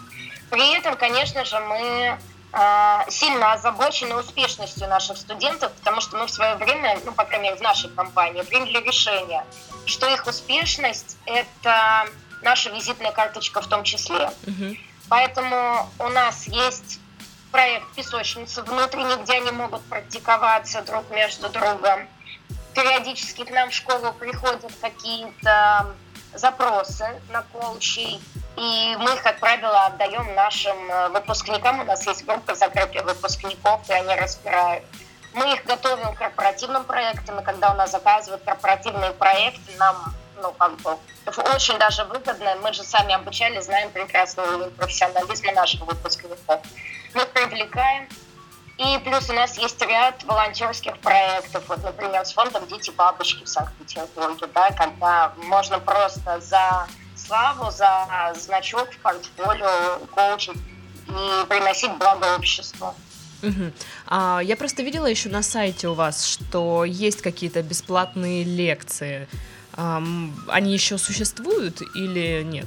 При 0.50 0.76
этом, 0.76 0.96
конечно 0.96 1.44
же, 1.44 1.58
мы 1.60 2.18
э, 2.52 2.98
сильно 3.08 3.52
озабочены 3.52 4.16
успешностью 4.16 4.88
наших 4.88 5.16
студентов, 5.16 5.72
потому 5.72 6.00
что 6.00 6.16
мы 6.16 6.26
в 6.26 6.30
свое 6.30 6.56
время, 6.56 6.98
ну, 7.04 7.12
по 7.12 7.24
крайней 7.24 7.50
мере, 7.50 7.56
в 7.56 7.62
нашей 7.62 7.88
компании, 7.90 8.42
приняли 8.42 8.84
решение, 8.84 9.44
что 9.86 10.08
их 10.08 10.26
успешность– 10.26 11.16
это 11.26 12.06
наша 12.42 12.70
визитная 12.70 13.12
карточка 13.12 13.60
в 13.60 13.66
том 13.66 13.84
числе. 13.84 14.30
Угу. 14.46 14.76
Поэтому 15.08 15.88
у 15.98 16.08
нас 16.08 16.46
есть 16.46 17.00
проект 17.50 17.86
песочницы 17.94 18.62
внутренний, 18.62 19.16
где 19.22 19.34
они 19.34 19.50
могут 19.50 19.82
практиковаться 19.84 20.82
друг 20.82 21.08
между 21.10 21.48
другом. 21.48 22.08
Периодически 22.74 23.44
к 23.44 23.50
нам 23.50 23.70
в 23.70 23.74
школу 23.74 24.12
приходят 24.12 24.72
какие-то 24.80 25.94
запросы 26.34 27.20
на 27.30 27.42
коучей, 27.42 28.20
и 28.60 28.94
мы 28.98 29.14
их, 29.14 29.22
как 29.22 29.40
правило, 29.40 29.86
отдаем 29.86 30.34
нашим 30.34 30.76
э, 30.90 31.08
выпускникам. 31.08 31.80
У 31.80 31.84
нас 31.84 32.06
есть 32.06 32.26
группа 32.26 32.54
закрытия 32.54 33.02
выпускников, 33.02 33.88
и 33.88 33.92
они 33.94 34.14
разбирают. 34.14 34.84
Мы 35.32 35.54
их 35.54 35.64
готовим 35.64 36.14
к 36.14 36.18
корпоративным 36.18 36.84
проектам, 36.84 37.40
и 37.40 37.42
когда 37.42 37.72
у 37.72 37.74
нас 37.76 37.90
заказывают 37.90 38.42
корпоративные 38.44 39.12
проекты, 39.12 39.72
нам 39.78 40.14
ну, 40.42 40.52
как 40.58 40.76
бы, 40.80 40.98
очень 41.54 41.78
даже 41.78 42.04
выгодно. 42.04 42.54
Мы 42.62 42.74
же 42.74 42.82
сами 42.82 43.14
обучали, 43.14 43.60
знаем 43.60 43.90
прекрасный 43.92 44.44
уровень 44.44 44.70
профессионализма 44.72 45.52
наших 45.52 45.80
выпускников. 45.80 46.60
Мы 47.14 47.24
привлекаем. 47.26 48.08
И 48.76 48.98
плюс 49.04 49.30
у 49.30 49.32
нас 49.32 49.56
есть 49.56 49.80
ряд 49.80 50.22
волонтерских 50.24 50.98
проектов. 50.98 51.64
Вот, 51.66 51.82
например, 51.82 52.26
с 52.26 52.32
фондом 52.34 52.66
«Дети 52.66 52.90
бабочки» 52.90 53.44
в 53.44 53.48
Санкт-Петербурге, 53.48 54.46
да, 54.54 54.70
когда 54.72 55.32
можно 55.36 55.78
просто 55.78 56.40
за 56.40 56.86
славу, 57.30 57.70
за 57.70 58.34
значок 58.34 58.90
в 58.90 58.98
портфолио 58.98 59.98
коучить 60.14 60.56
и 61.08 61.46
приносить 61.48 61.92
благо 61.92 62.34
обществу. 62.36 62.94
Угу. 63.42 63.72
А, 64.08 64.40
я 64.42 64.56
просто 64.56 64.82
видела 64.82 65.06
еще 65.06 65.28
на 65.28 65.42
сайте 65.42 65.88
у 65.88 65.94
вас, 65.94 66.26
что 66.26 66.84
есть 66.84 67.22
какие-то 67.22 67.62
бесплатные 67.62 68.42
лекции. 68.44 69.28
Они 69.76 70.72
еще 70.72 70.98
существуют 70.98 71.80
или 71.94 72.42
нет? 72.42 72.66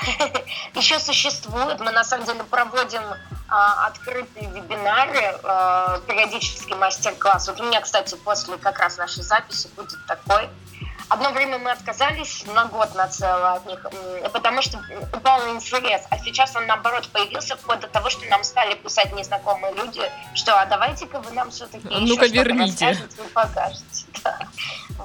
Еще 0.74 0.98
существуют. 0.98 1.78
Мы 1.80 1.92
на 1.92 2.04
самом 2.04 2.24
деле 2.24 2.42
проводим 2.44 3.02
а, 3.48 3.86
открытые 3.86 4.48
вебинары, 4.48 5.38
а, 5.44 6.00
периодически 6.08 6.72
мастер-класс. 6.72 7.48
Вот 7.48 7.60
у 7.60 7.64
меня, 7.64 7.82
кстати, 7.82 8.16
после 8.24 8.56
как 8.56 8.78
раз 8.78 8.96
нашей 8.96 9.22
записи 9.22 9.68
будет 9.76 9.98
такой. 10.06 10.48
Одно 11.10 11.32
время 11.32 11.58
мы 11.58 11.72
отказались 11.72 12.44
на 12.46 12.66
год 12.66 12.94
на 12.94 13.08
целое 13.08 13.54
от 13.54 13.66
них, 13.66 13.84
потому 14.32 14.62
что 14.62 14.80
упал 15.12 15.40
интерес. 15.50 16.02
А 16.08 16.18
сейчас 16.18 16.54
он, 16.54 16.66
наоборот, 16.66 17.08
появился 17.08 17.56
вплоть 17.56 17.80
до 17.80 17.88
того, 17.88 18.10
что 18.10 18.24
нам 18.26 18.44
стали 18.44 18.74
писать 18.74 19.12
незнакомые 19.12 19.74
люди, 19.74 20.00
что 20.34 20.60
а 20.60 20.66
давайте-ка 20.66 21.20
вы 21.20 21.32
нам 21.32 21.50
все-таки 21.50 21.88
а 21.92 21.98
ну-ка 21.98 22.26
верните. 22.26 22.92
и 22.92 23.28
покажете. 23.32 23.84
Да. 24.22 24.38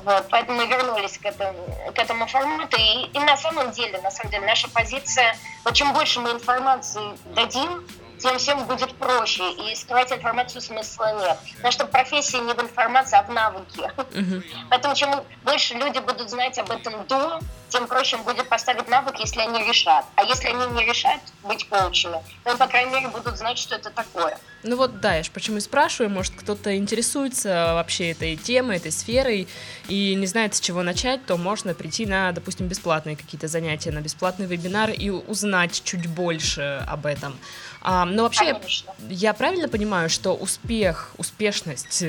Вот, 0.03 0.27
поэтому 0.29 0.57
мы 0.57 0.67
вернулись 0.67 1.17
к 1.17 1.25
этому, 1.25 1.57
к 1.95 1.97
этому 1.97 2.27
формату. 2.27 2.75
И, 2.77 3.05
и 3.13 3.19
на 3.19 3.37
самом 3.37 3.71
деле, 3.71 4.01
на 4.01 4.11
самом 4.11 4.29
деле, 4.29 4.45
наша 4.45 4.69
позиция, 4.69 5.37
вот 5.63 5.73
чем 5.73 5.93
больше 5.93 6.19
мы 6.19 6.31
информации 6.31 7.17
дадим, 7.33 7.87
тем 8.19 8.37
всем 8.37 8.65
будет 8.65 8.93
проще, 8.95 9.43
и 9.51 9.75
скрывать 9.75 10.11
информацию 10.11 10.61
смысла 10.61 11.13
нет. 11.19 11.37
Потому 11.55 11.71
что 11.71 11.85
профессия 11.85 12.39
не 12.39 12.53
в 12.53 12.61
информации, 12.61 13.17
а 13.17 13.23
в 13.23 13.29
навыке. 13.29 13.91
Uh-huh. 13.97 14.43
Поэтому 14.69 14.95
чем 14.95 15.23
больше 15.43 15.75
люди 15.75 15.99
будут 15.99 16.29
знать 16.29 16.57
об 16.57 16.71
этом 16.71 17.05
до, 17.07 17.39
тем 17.69 17.87
проще 17.87 18.17
будет 18.17 18.47
поставить 18.49 18.87
навык, 18.87 19.19
если 19.19 19.41
они 19.41 19.59
решат. 19.67 20.05
А 20.15 20.23
если 20.23 20.47
они 20.47 20.65
не 20.67 20.85
решат 20.85 21.19
быть 21.43 21.67
коучами, 21.67 22.21
то, 22.43 22.55
по 22.57 22.67
крайней 22.67 22.91
мере, 22.91 23.07
будут 23.09 23.37
знать, 23.37 23.57
что 23.57 23.75
это 23.75 23.89
такое. 23.89 24.37
Ну 24.67 24.77
вот, 24.77 24.99
да, 24.99 25.17
я 25.17 25.23
ж 25.23 25.29
почему 25.29 25.57
и 25.57 25.59
спрашиваю, 25.59 26.09
может, 26.09 26.33
кто-то 26.35 26.75
интересуется 26.75 27.73
вообще 27.75 28.11
этой 28.11 28.35
темой, 28.35 28.77
этой 28.77 28.91
сферой, 28.91 29.47
и 29.87 30.15
не 30.15 30.25
знает, 30.25 30.55
с 30.55 30.59
чего 30.59 30.81
начать, 30.81 31.23
то 31.23 31.37
можно 31.37 31.75
прийти 31.75 32.07
на, 32.07 32.31
допустим, 32.31 32.67
бесплатные 32.67 33.15
какие-то 33.15 33.47
занятия, 33.47 33.91
на 33.91 34.01
бесплатный 34.01 34.47
вебинар 34.47 34.89
и 34.89 35.11
узнать 35.11 35.83
чуть 35.83 36.07
больше 36.07 36.83
об 36.87 37.05
этом. 37.05 37.37
А, 37.81 38.05
но 38.05 38.23
вообще, 38.23 38.53
Конечно. 38.53 38.91
я 39.07 39.35
правильно 39.35 39.69
понимаю, 39.69 40.09
что 40.09 40.33
успех, 40.33 41.11
успешность 41.17 42.03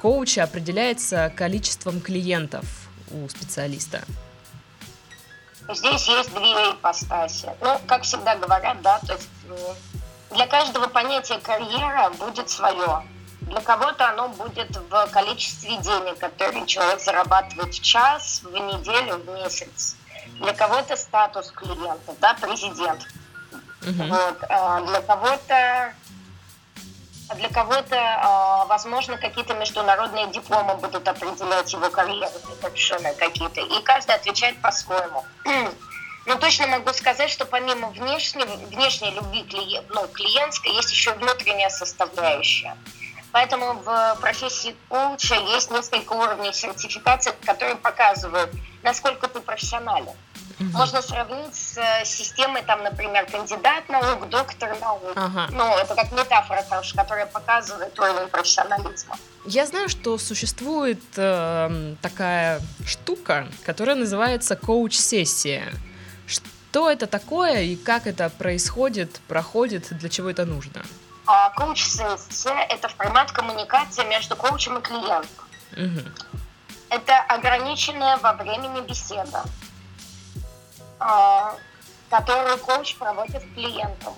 коуча 0.00 0.44
определяется 0.44 1.32
количеством 1.34 2.00
клиентов 2.00 2.64
у 3.10 3.28
специалиста? 3.28 4.04
Здесь 5.68 6.06
есть 6.06 6.32
две 6.32 6.70
ипостаси. 6.70 7.48
Ну, 7.60 7.80
как 7.88 8.02
всегда 8.04 8.36
говорят, 8.36 8.80
да, 8.82 9.00
то 9.00 9.14
есть 9.14 9.28
для 10.36 10.46
каждого 10.46 10.86
понятия 10.86 11.38
карьера 11.38 12.10
будет 12.10 12.50
свое. 12.50 13.02
Для 13.40 13.60
кого-то 13.60 14.08
оно 14.10 14.28
будет 14.28 14.76
в 14.76 15.06
количестве 15.06 15.76
денег, 15.78 16.18
которые 16.18 16.66
человек 16.66 17.00
зарабатывает 17.00 17.74
в 17.74 17.82
час, 17.82 18.42
в 18.42 18.52
неделю, 18.52 19.16
в 19.16 19.28
месяц. 19.30 19.96
Для 20.40 20.52
кого-то 20.52 20.96
статус 20.96 21.50
клиента, 21.52 22.14
да, 22.20 22.34
президент. 22.34 23.06
Uh-huh. 23.80 24.08
Вот. 24.08 24.44
А 24.50 24.80
для 24.82 25.00
кого-то 25.00 25.94
для 27.34 27.48
кого-то, 27.48 27.96
а, 27.96 28.64
возможно, 28.66 29.16
какие-то 29.16 29.54
международные 29.54 30.28
дипломы 30.28 30.76
будут 30.76 31.08
определять 31.08 31.72
его 31.72 31.90
карьеру, 31.90 32.30
вершины 32.62 33.14
какие-то. 33.14 33.60
И 33.62 33.82
каждый 33.82 34.14
отвечает 34.14 34.60
по-своему. 34.62 35.24
Но 36.26 36.36
точно 36.36 36.66
могу 36.66 36.92
сказать, 36.92 37.30
что 37.30 37.44
помимо 37.44 37.88
внешней, 37.90 38.44
внешней 38.66 39.12
любви 39.12 39.44
клиент, 39.44 39.86
ну, 39.90 40.06
клиентской, 40.08 40.72
есть 40.72 40.90
еще 40.90 41.12
внутренняя 41.14 41.70
составляющая. 41.70 42.76
Поэтому 43.32 43.74
в 43.74 44.16
профессии 44.20 44.74
коуча 44.88 45.34
есть 45.34 45.70
несколько 45.70 46.14
уровней 46.14 46.52
сертификации, 46.52 47.32
которые 47.44 47.76
показывают, 47.76 48.50
насколько 48.82 49.28
ты 49.28 49.40
профессионален. 49.40 50.14
Угу. 50.58 50.70
Можно 50.72 51.02
сравнить 51.02 51.54
с 51.54 51.76
э, 51.76 52.04
системой, 52.04 52.62
там, 52.62 52.82
например, 52.82 53.26
кандидат 53.26 53.88
наук, 53.90 54.28
доктор 54.30 54.74
наук. 54.80 55.12
Ага. 55.14 55.48
Ну, 55.52 55.76
это 55.76 55.94
как 55.94 56.10
метафора, 56.12 56.64
которая 56.96 57.26
показывает 57.26 57.98
уровень 57.98 58.28
профессионализма. 58.28 59.18
Я 59.44 59.66
знаю, 59.66 59.90
что 59.90 60.16
существует 60.16 61.02
э, 61.16 61.94
такая 62.00 62.60
штука, 62.86 63.48
которая 63.64 63.96
называется 63.96 64.56
коуч-сессия. 64.56 65.72
Что 66.26 66.90
это 66.90 67.06
такое 67.06 67.62
и 67.62 67.76
как 67.76 68.06
это 68.06 68.28
происходит, 68.30 69.20
проходит, 69.28 69.96
для 69.96 70.08
чего 70.08 70.30
это 70.30 70.44
нужно? 70.44 70.84
А, 71.26 71.50
коуч-сессия– 71.50 72.66
это 72.68 72.88
формат 72.88 73.32
коммуникации 73.32 74.04
между 74.04 74.36
коучем 74.36 74.78
и 74.78 74.82
клиентом. 74.82 75.46
Угу. 75.72 76.00
Это 76.90 77.18
ограниченная 77.28 78.16
во 78.18 78.32
времени 78.34 78.80
беседа. 78.86 79.44
А, 80.98 81.56
которую 82.10 82.58
коуч 82.58 82.96
проводит 82.96 83.42
с 83.42 83.54
клиентом. 83.54 84.14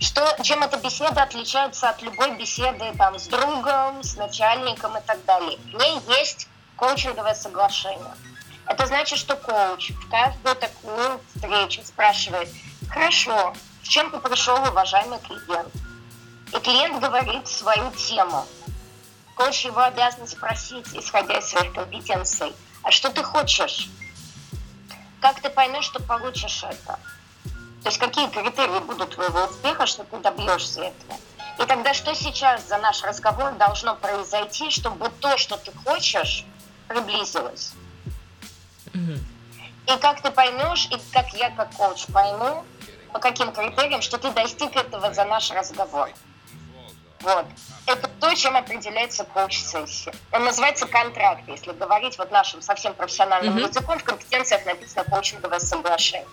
Что, 0.00 0.36
чем 0.42 0.62
эта 0.62 0.76
беседа 0.78 1.22
отличается 1.22 1.88
от 1.88 2.02
любой 2.02 2.36
беседы 2.36 2.92
там, 2.98 3.18
с 3.18 3.26
другом, 3.28 4.02
с 4.02 4.16
начальником 4.16 4.96
и 4.96 5.00
так 5.00 5.24
далее? 5.24 5.58
В 5.58 5.74
ней 5.74 6.00
есть 6.18 6.48
коучинговое 6.76 7.34
соглашение. 7.34 8.14
Это 8.66 8.86
значит, 8.86 9.18
что 9.18 9.36
коуч 9.36 9.90
в 9.90 10.08
каждую 10.10 10.56
такую 10.56 11.20
встречу 11.34 11.82
спрашивает, 11.84 12.48
хорошо, 12.88 13.54
с 13.82 13.88
чем 13.88 14.10
ты 14.10 14.18
пришел, 14.18 14.56
уважаемый 14.56 15.18
клиент? 15.20 15.72
И 16.52 16.58
клиент 16.60 17.00
говорит 17.00 17.46
свою 17.46 17.90
тему. 17.92 18.46
Коуч 19.34 19.64
его 19.64 19.80
обязан 19.80 20.26
спросить, 20.26 20.86
исходя 20.94 21.38
из 21.38 21.46
своих 21.46 21.72
компетенций, 21.72 22.54
а 22.82 22.90
что 22.90 23.10
ты 23.10 23.22
хочешь? 23.22 23.88
как 25.26 25.40
ты 25.40 25.50
поймешь, 25.50 25.86
что 25.86 26.00
получишь 26.00 26.62
это? 26.62 27.00
То 27.82 27.88
есть 27.88 27.98
какие 27.98 28.28
критерии 28.28 28.78
будут 28.78 29.14
твоего 29.14 29.46
успеха, 29.46 29.84
что 29.84 30.04
ты 30.04 30.18
добьешься 30.18 30.82
этого? 30.82 31.18
И 31.58 31.66
тогда 31.66 31.94
что 31.94 32.14
сейчас 32.14 32.68
за 32.68 32.78
наш 32.78 33.02
разговор 33.02 33.54
должно 33.54 33.96
произойти, 33.96 34.70
чтобы 34.70 35.08
то, 35.20 35.36
что 35.36 35.56
ты 35.56 35.72
хочешь, 35.84 36.44
приблизилось? 36.86 37.72
И 39.86 39.98
как 40.00 40.20
ты 40.20 40.30
поймешь, 40.30 40.88
и 40.90 40.98
как 41.12 41.28
я 41.34 41.50
как 41.50 41.72
коуч 41.74 42.06
пойму, 42.06 42.64
по 43.12 43.18
каким 43.18 43.52
критериям, 43.52 44.02
что 44.02 44.18
ты 44.18 44.30
достиг 44.32 44.74
этого 44.76 45.14
за 45.14 45.24
наш 45.24 45.50
разговор. 45.50 46.10
Вот. 47.20 47.46
Это 47.86 48.08
то, 48.20 48.34
чем 48.34 48.56
определяется 48.56 49.24
коуч-сессия. 49.24 50.12
Он 50.32 50.44
называется 50.44 50.86
контракт, 50.86 51.42
если 51.48 51.72
говорить 51.72 52.18
вот 52.18 52.30
нашим 52.30 52.62
совсем 52.62 52.94
профессиональным 52.94 53.56
mm-hmm. 53.56 53.68
языком, 53.68 53.98
в 53.98 54.04
компетенциях 54.04 54.66
написано 54.66 55.04
коучинговое 55.04 55.60
соглашение. 55.60 56.28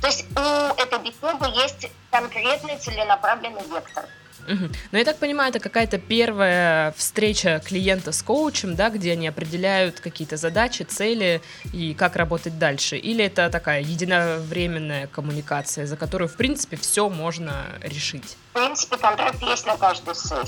То 0.00 0.06
есть 0.06 0.26
у 0.36 0.80
этой 0.80 0.98
беседы 0.98 1.46
есть 1.54 1.90
конкретный 2.10 2.78
целенаправленный 2.78 3.64
вектор. 3.68 4.06
Угу. 4.48 4.68
Но 4.92 4.98
я 4.98 5.04
так 5.04 5.18
понимаю, 5.18 5.50
это 5.50 5.60
какая-то 5.60 5.98
первая 5.98 6.92
встреча 6.92 7.60
клиента 7.64 8.12
с 8.12 8.22
коучем, 8.22 8.74
да, 8.74 8.88
где 8.88 9.12
они 9.12 9.28
определяют 9.28 10.00
какие-то 10.00 10.36
задачи, 10.36 10.82
цели 10.82 11.42
и 11.72 11.94
как 11.94 12.16
работать 12.16 12.58
дальше. 12.58 12.96
Или 12.96 13.24
это 13.24 13.50
такая 13.50 13.82
единовременная 13.82 15.06
коммуникация, 15.06 15.86
за 15.86 15.96
которую, 15.96 16.28
в 16.28 16.36
принципе, 16.36 16.76
все 16.76 17.08
можно 17.08 17.66
решить? 17.82 18.36
В 18.52 18.54
принципе, 18.54 18.96
контракт 18.96 19.40
есть 19.42 19.66
на 19.66 19.76
каждую 19.76 20.14
сессию. 20.14 20.46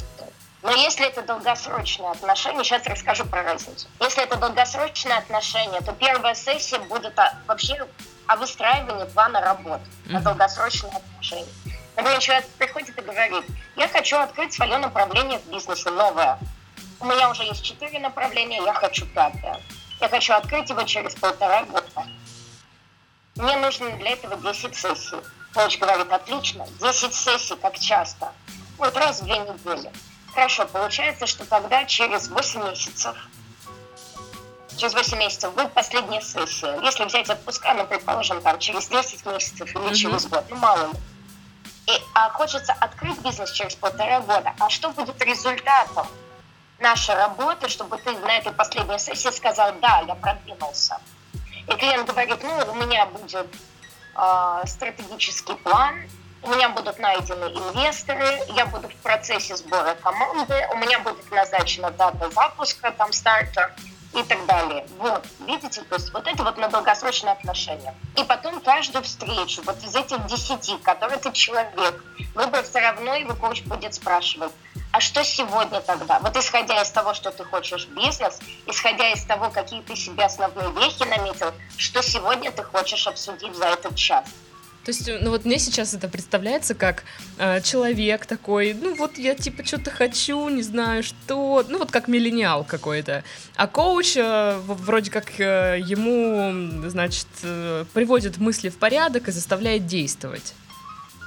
Но 0.62 0.72
если 0.72 1.06
это 1.06 1.22
долгосрочные 1.22 2.10
отношения, 2.10 2.64
сейчас 2.64 2.86
расскажу 2.86 3.24
про 3.24 3.42
разницу. 3.42 3.86
Если 4.00 4.22
это 4.22 4.36
долгосрочные 4.36 5.16
отношения, 5.16 5.80
то 5.80 5.92
первая 5.92 6.34
сессия 6.34 6.78
будет 6.80 7.14
вообще 7.46 7.86
о 8.26 8.36
выстраивании 8.36 9.06
плана 9.12 9.40
работы 9.40 9.84
на 10.06 10.20
долгосрочные 10.20 10.92
отношения. 10.92 11.48
Например, 12.00 12.18
человек 12.18 12.48
приходит 12.56 12.98
и 12.98 13.02
говорит, 13.02 13.44
я 13.76 13.86
хочу 13.86 14.16
открыть 14.16 14.54
свое 14.54 14.78
направление 14.78 15.38
в 15.38 15.52
бизнесе, 15.52 15.90
новое. 15.90 16.38
У 16.98 17.04
меня 17.04 17.28
уже 17.28 17.42
есть 17.42 17.62
четыре 17.62 17.98
направления, 17.98 18.62
я 18.64 18.72
хочу 18.72 19.04
пятое. 19.04 19.60
Я 20.00 20.08
хочу 20.08 20.32
открыть 20.32 20.70
его 20.70 20.82
через 20.84 21.14
полтора 21.14 21.64
года. 21.64 22.06
Мне 23.36 23.58
нужно 23.58 23.90
для 23.98 24.12
этого 24.12 24.36
10 24.36 24.74
сессий. 24.74 25.18
Коуч 25.52 25.78
говорит, 25.78 26.10
отлично, 26.10 26.66
10 26.80 27.14
сессий, 27.14 27.56
как 27.56 27.78
часто? 27.78 28.32
Вот 28.78 28.96
раз 28.96 29.20
в 29.20 29.24
две 29.24 29.36
недели. 29.36 29.92
Хорошо, 30.32 30.64
получается, 30.64 31.26
что 31.26 31.44
тогда 31.44 31.84
через 31.84 32.28
8 32.28 32.70
месяцев 32.70 33.14
через 34.78 34.94
8 34.94 35.18
месяцев 35.18 35.52
будет 35.52 35.74
последняя 35.74 36.22
сессия. 36.22 36.80
Если 36.82 37.04
взять 37.04 37.28
отпуска, 37.28 37.74
ну, 37.74 37.86
предположим, 37.86 38.40
там, 38.40 38.58
через 38.58 38.88
10 38.88 39.26
месяцев 39.26 39.76
или 39.76 39.84
mm-hmm. 39.84 39.94
через 39.94 40.26
год, 40.26 40.44
ну, 40.48 40.56
мало 40.56 40.86
ли. 40.86 40.98
И, 41.86 41.92
а 42.14 42.30
хочется 42.30 42.72
открыть 42.78 43.18
бизнес 43.20 43.50
через 43.52 43.74
полтора 43.74 44.20
года. 44.20 44.52
А 44.58 44.68
что 44.68 44.90
будет 44.90 45.20
результатом 45.22 46.06
нашей 46.78 47.14
работы, 47.14 47.68
чтобы 47.68 47.98
ты 47.98 48.12
на 48.12 48.38
этой 48.38 48.52
последней 48.52 48.98
сессии 48.98 49.30
сказал, 49.30 49.72
да, 49.80 50.02
я 50.06 50.14
продвинулся. 50.14 50.98
И 51.66 51.72
клиент 51.74 52.08
говорит, 52.08 52.42
ну, 52.42 52.72
у 52.72 52.74
меня 52.74 53.06
будет 53.06 53.46
э, 54.16 54.62
стратегический 54.66 55.54
план, 55.54 56.08
у 56.42 56.50
меня 56.50 56.70
будут 56.70 56.98
найдены 56.98 57.44
инвесторы, 57.44 58.40
я 58.54 58.66
буду 58.66 58.88
в 58.88 58.96
процессе 58.96 59.56
сбора 59.56 59.94
команды, 60.02 60.68
у 60.72 60.76
меня 60.78 60.98
будет 61.00 61.30
назначена 61.30 61.90
дата 61.90 62.30
запуска, 62.30 62.92
там, 62.92 63.12
старта, 63.12 63.74
и 64.14 64.22
так 64.24 64.44
далее. 64.46 64.86
Вот, 64.98 65.24
видите, 65.46 65.82
то 65.82 65.94
есть 65.94 66.12
вот 66.12 66.26
это 66.26 66.42
вот 66.42 66.56
на 66.56 66.68
долгосрочные 66.68 67.32
отношения. 67.32 67.94
И 68.16 68.24
потом 68.24 68.60
каждую 68.60 69.04
встречу, 69.04 69.62
вот 69.64 69.82
из 69.84 69.94
этих 69.94 70.26
десяти, 70.26 70.76
который 70.78 71.18
ты 71.18 71.30
человек, 71.32 72.04
выбор 72.34 72.64
все 72.64 72.80
равно 72.80 73.14
его 73.14 73.34
коуч 73.34 73.62
будет 73.62 73.94
спрашивать, 73.94 74.52
а 74.92 75.00
что 75.00 75.22
сегодня 75.22 75.80
тогда? 75.80 76.18
Вот 76.18 76.36
исходя 76.36 76.82
из 76.82 76.90
того, 76.90 77.14
что 77.14 77.30
ты 77.30 77.44
хочешь 77.44 77.86
бизнес, 77.86 78.40
исходя 78.66 79.12
из 79.12 79.24
того, 79.24 79.50
какие 79.50 79.82
ты 79.82 79.94
себе 79.94 80.24
основные 80.24 80.72
вехи 80.72 81.04
наметил, 81.04 81.52
что 81.76 82.02
сегодня 82.02 82.50
ты 82.50 82.64
хочешь 82.64 83.06
обсудить 83.06 83.54
за 83.54 83.66
этот 83.66 83.94
час? 83.94 84.24
То 84.90 84.96
есть, 84.96 85.22
ну 85.22 85.30
вот 85.30 85.44
мне 85.44 85.60
сейчас 85.60 85.94
это 85.94 86.08
представляется 86.08 86.74
как 86.74 87.04
э, 87.38 87.60
человек 87.60 88.26
такой, 88.26 88.74
ну 88.74 88.96
вот 88.96 89.18
я 89.18 89.36
типа 89.36 89.64
что-то 89.64 89.92
хочу, 89.92 90.48
не 90.48 90.62
знаю 90.62 91.04
что, 91.04 91.64
ну 91.68 91.78
вот 91.78 91.92
как 91.92 92.08
миллениал 92.08 92.64
какой-то. 92.64 93.22
А 93.54 93.68
коуч 93.68 94.16
э, 94.16 94.58
вроде 94.66 95.12
как 95.12 95.38
э, 95.38 95.78
ему, 95.80 96.88
значит, 96.88 97.28
э, 97.44 97.84
приводит 97.94 98.38
мысли 98.38 98.68
в 98.68 98.78
порядок 98.78 99.28
и 99.28 99.30
заставляет 99.30 99.86
действовать. 99.86 100.54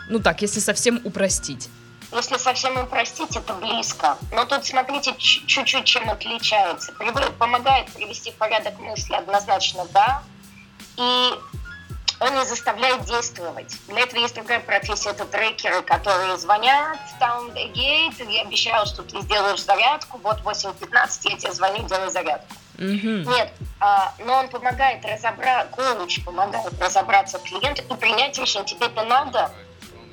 Ну 0.10 0.20
так, 0.20 0.42
если 0.42 0.60
совсем 0.60 1.00
упростить. 1.06 1.70
Если 2.12 2.36
совсем 2.36 2.78
упростить, 2.78 3.38
это 3.38 3.54
близко. 3.54 4.18
Но 4.34 4.44
тут 4.44 4.66
смотрите 4.66 5.16
чуть-чуть 5.18 5.86
чем 5.86 6.10
отличается. 6.10 6.92
Помогает 7.40 7.90
привести 7.94 8.32
в 8.32 8.36
порядок 8.36 8.78
мысли 8.80 9.14
однозначно, 9.14 9.88
да. 9.94 10.22
И 10.98 11.30
он 12.24 12.36
не 12.36 12.46
заставляет 12.46 13.04
действовать. 13.04 13.76
Для 13.88 14.02
этого 14.02 14.20
есть 14.20 14.36
другая 14.36 14.60
профессия, 14.60 15.10
это 15.10 15.26
трекеры, 15.26 15.82
которые 15.82 16.38
звонят, 16.38 16.98
там, 17.20 17.52
гейт, 17.54 18.20
я 18.20 18.42
обещал, 18.42 18.86
что 18.86 19.04
ты 19.04 19.22
сделаешь 19.22 19.64
зарядку, 19.64 20.20
вот 20.24 20.40
8.15 20.42 21.30
я 21.30 21.38
тебе 21.38 21.52
звоню, 21.52 21.88
делай 21.88 22.10
зарядку. 22.10 22.54
Mm-hmm. 22.78 23.28
Нет, 23.28 23.54
а, 23.80 24.14
но 24.20 24.40
он 24.40 24.50
помогает 24.50 25.06
разобраться, 25.06 25.70
коуч 25.76 26.24
помогает 26.24 26.82
разобраться 26.82 27.40
клиенту 27.40 27.84
и 27.84 27.96
принять 27.98 28.38
решение, 28.40 28.68
тебе 28.68 28.88
это 28.88 29.04
надо, 29.04 29.52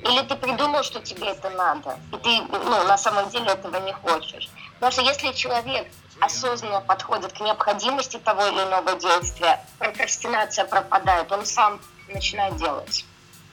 или 0.03 0.21
ты 0.21 0.35
придумал, 0.35 0.83
что 0.83 0.99
тебе 0.99 1.29
это 1.29 1.49
надо, 1.49 1.97
и 2.11 2.17
ты 2.17 2.41
ну, 2.51 2.83
на 2.83 2.97
самом 2.97 3.29
деле 3.29 3.51
этого 3.51 3.77
не 3.77 3.93
хочешь. 3.93 4.49
Потому 4.75 4.91
что 4.91 5.01
если 5.01 5.31
человек 5.31 5.87
осознанно 6.19 6.81
подходит 6.81 7.33
к 7.33 7.39
необходимости 7.39 8.17
того 8.17 8.45
или 8.47 8.63
иного 8.63 8.95
действия, 8.95 9.59
прокрастинация 9.79 10.65
пропадает, 10.65 11.31
он 11.31 11.45
сам 11.45 11.79
начинает 12.13 12.57
делать. 12.57 13.05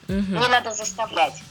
Угу. 0.07 0.15
Не 0.15 0.47
надо 0.47 0.71
заставлять. 0.73 1.41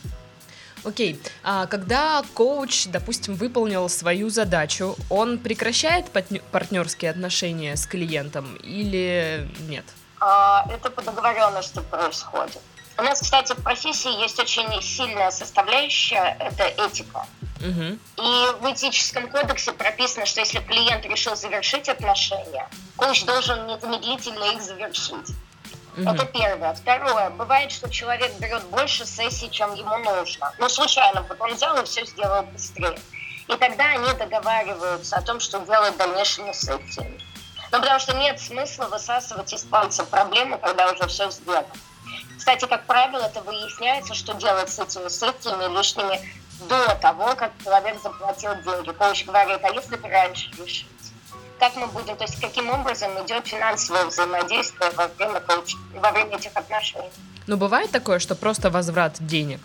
Окей, 0.84 1.20
а 1.42 1.66
когда 1.66 2.22
коуч, 2.34 2.86
допустим, 2.86 3.34
выполнил 3.34 3.88
свою 3.88 4.30
задачу, 4.30 4.96
он 5.10 5.38
прекращает 5.38 6.06
партнерские 6.52 7.10
отношения 7.10 7.76
с 7.76 7.86
клиентом 7.86 8.56
или 8.56 9.48
нет? 9.68 9.84
А, 10.20 10.66
это 10.70 10.90
по 10.90 11.02
договоренности 11.02 11.80
происходит. 11.90 12.60
У 12.96 13.02
нас, 13.02 13.20
кстати, 13.20 13.52
в 13.52 13.62
профессии 13.62 14.20
есть 14.20 14.38
очень 14.40 14.82
сильная 14.82 15.30
составляющая, 15.30 16.36
это 16.40 16.64
этика. 16.64 17.26
Угу. 17.60 17.98
И 18.16 18.60
в 18.60 18.72
этическом 18.72 19.28
кодексе 19.28 19.72
прописано, 19.72 20.26
что 20.26 20.40
если 20.40 20.58
клиент 20.58 21.04
решил 21.06 21.36
завершить 21.36 21.88
отношения, 21.88 22.68
коуч 22.96 23.24
должен 23.24 23.66
незамедлительно 23.66 24.52
их 24.52 24.62
завершить. 24.62 25.34
Угу. 25.98 26.10
Это 26.10 26.26
первое. 26.26 26.74
Второе. 26.74 27.30
Бывает, 27.30 27.72
что 27.72 27.90
человек 27.90 28.32
берет 28.38 28.62
больше 28.66 29.04
сессий, 29.04 29.50
чем 29.50 29.74
ему 29.74 29.96
нужно. 29.98 30.52
Ну, 30.58 30.68
случайно, 30.68 31.22
вот 31.28 31.40
он 31.40 31.54
взял 31.54 31.76
и 31.80 31.84
все 31.84 32.04
сделал 32.06 32.42
быстрее. 32.44 32.98
И 33.48 33.56
тогда 33.56 33.84
они 33.84 34.12
договариваются 34.12 35.16
о 35.16 35.22
том, 35.22 35.40
что 35.40 35.58
делают 35.60 35.96
дальнейшими 35.96 36.52
сессиями. 36.52 37.20
Ну, 37.72 37.80
потому 37.80 37.98
что 37.98 38.14
нет 38.16 38.40
смысла 38.40 38.84
высасывать 38.86 39.52
из 39.52 39.64
пальца 39.64 40.04
проблемы, 40.04 40.58
когда 40.58 40.90
уже 40.92 41.06
все 41.08 41.30
сделано. 41.30 41.66
Кстати, 42.38 42.66
как 42.66 42.86
правило, 42.86 43.22
это 43.22 43.40
выясняется, 43.42 44.14
что 44.14 44.34
делать 44.34 44.70
с 44.70 44.78
этими 44.78 45.08
сессиями 45.08 45.76
лишними 45.76 46.20
до 46.68 46.94
того, 46.96 47.34
как 47.34 47.52
человек 47.62 48.00
заплатил 48.02 48.54
деньги. 48.62 48.90
Коуч 48.92 49.24
говорит, 49.26 49.60
а 49.62 49.70
если 49.70 49.96
бы 49.96 50.08
раньше 50.08 50.50
решить? 50.52 50.86
Как 51.58 51.74
мы 51.76 51.86
будем, 51.88 52.16
то 52.16 52.24
есть 52.24 52.40
каким 52.40 52.70
образом 52.70 53.10
идет 53.24 53.46
финансовое 53.46 54.06
взаимодействие 54.06 54.90
во 54.90 55.08
время, 55.08 55.40
коуч... 55.40 55.74
во 55.94 56.12
время 56.12 56.36
этих 56.36 56.52
отношений? 56.54 57.10
Ну, 57.46 57.56
бывает 57.56 57.90
такое, 57.90 58.20
что 58.20 58.34
просто 58.36 58.70
возврат 58.70 59.16
денег? 59.18 59.60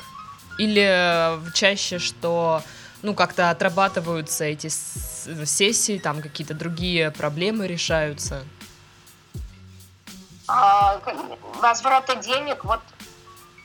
Или 0.58 0.84
э, 0.84 1.52
чаще, 1.54 2.00
что 2.00 2.64
ну, 3.04 3.14
как-то 3.14 3.50
отрабатываются 3.50 4.46
эти 4.46 4.70
сессии, 4.70 6.00
там 6.00 6.22
какие-то 6.22 6.54
другие 6.54 7.12
проблемы 7.12 7.68
решаются? 7.68 8.44
А, 10.48 11.00
возврата 11.62 12.16
денег, 12.16 12.64
вот 12.64 12.82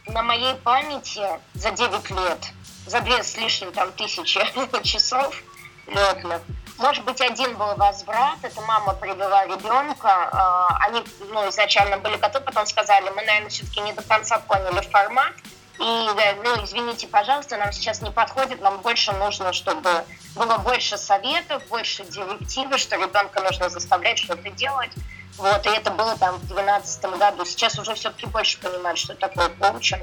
на 0.06 0.22
моей 0.22 0.54
памяти 0.54 1.22
за 1.54 1.70
9 1.70 2.10
лет, 2.10 2.52
за 2.86 3.00
две 3.00 3.22
с 3.22 3.36
лишним 3.36 3.72
там 3.72 3.92
тысячи 3.92 4.40
часов 4.82 5.42
летных, 5.86 6.42
может 6.78 7.04
быть, 7.04 7.20
один 7.20 7.56
был 7.56 7.74
возврат, 7.76 8.38
это 8.42 8.60
мама 8.62 8.94
привела 8.94 9.44
ребенка, 9.46 10.28
а, 10.32 10.78
они 10.86 11.02
ну, 11.30 11.48
изначально 11.48 11.98
были 11.98 12.16
готовы, 12.16 12.44
потом 12.44 12.66
сказали, 12.66 13.10
мы, 13.10 13.22
наверное, 13.22 13.50
все-таки 13.50 13.80
не 13.80 13.92
до 13.92 14.02
конца 14.02 14.38
поняли 14.38 14.80
формат, 14.88 15.34
и, 15.78 15.82
ну, 15.82 16.64
извините, 16.64 17.06
пожалуйста, 17.06 17.56
нам 17.56 17.72
сейчас 17.72 18.02
не 18.02 18.10
подходит, 18.10 18.60
нам 18.60 18.78
больше 18.78 19.12
нужно, 19.12 19.52
чтобы 19.52 20.04
было 20.34 20.58
больше 20.58 20.98
советов, 20.98 21.62
больше 21.68 22.04
директивы, 22.04 22.78
что 22.78 22.96
ребенка 22.96 23.40
нужно 23.42 23.68
заставлять 23.68 24.18
что-то 24.18 24.50
делать. 24.50 24.90
Вот, 25.36 25.64
и 25.66 25.68
это 25.68 25.92
было 25.92 26.16
там 26.18 26.34
в 26.34 26.48
2012 26.48 27.04
году. 27.16 27.44
Сейчас 27.44 27.78
уже 27.78 27.94
все-таки 27.94 28.26
больше 28.26 28.58
понимают, 28.58 28.98
что 28.98 29.14
такое 29.14 29.48
коучинг. 29.50 30.02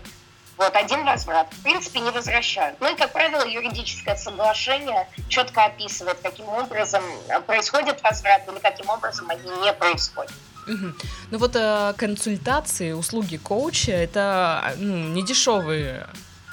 Вот, 0.58 0.74
один 0.76 1.04
возврат. 1.06 1.48
В 1.52 1.63
принципе, 1.63 2.00
не 2.00 2.12
возвращают. 2.12 2.80
Ну 2.80 2.91
и, 2.91 2.96
как 2.96 3.12
правило, 3.12 3.46
юридическое 3.46 4.15
соглашение 4.15 5.08
четко 5.28 5.65
описывает, 5.65 6.18
каким 6.24 6.48
образом 6.48 7.04
происходит 7.46 8.02
возврат 8.02 8.48
или 8.48 8.60
каким 8.60 8.89
образом 8.89 9.30
они 9.30 9.50
не 9.62 9.74
происходят. 9.74 10.32
Угу. 10.68 10.94
Ну 11.32 11.38
вот 11.38 11.56
э, 11.56 11.94
консультации, 11.98 12.94
услуги 12.94 13.38
коуча 13.38 13.91
это 13.91 14.74
ну, 14.78 15.10
не 15.10 15.24
дешевые. 15.24 16.08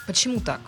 Почему 0.07 0.41
так? 0.41 0.61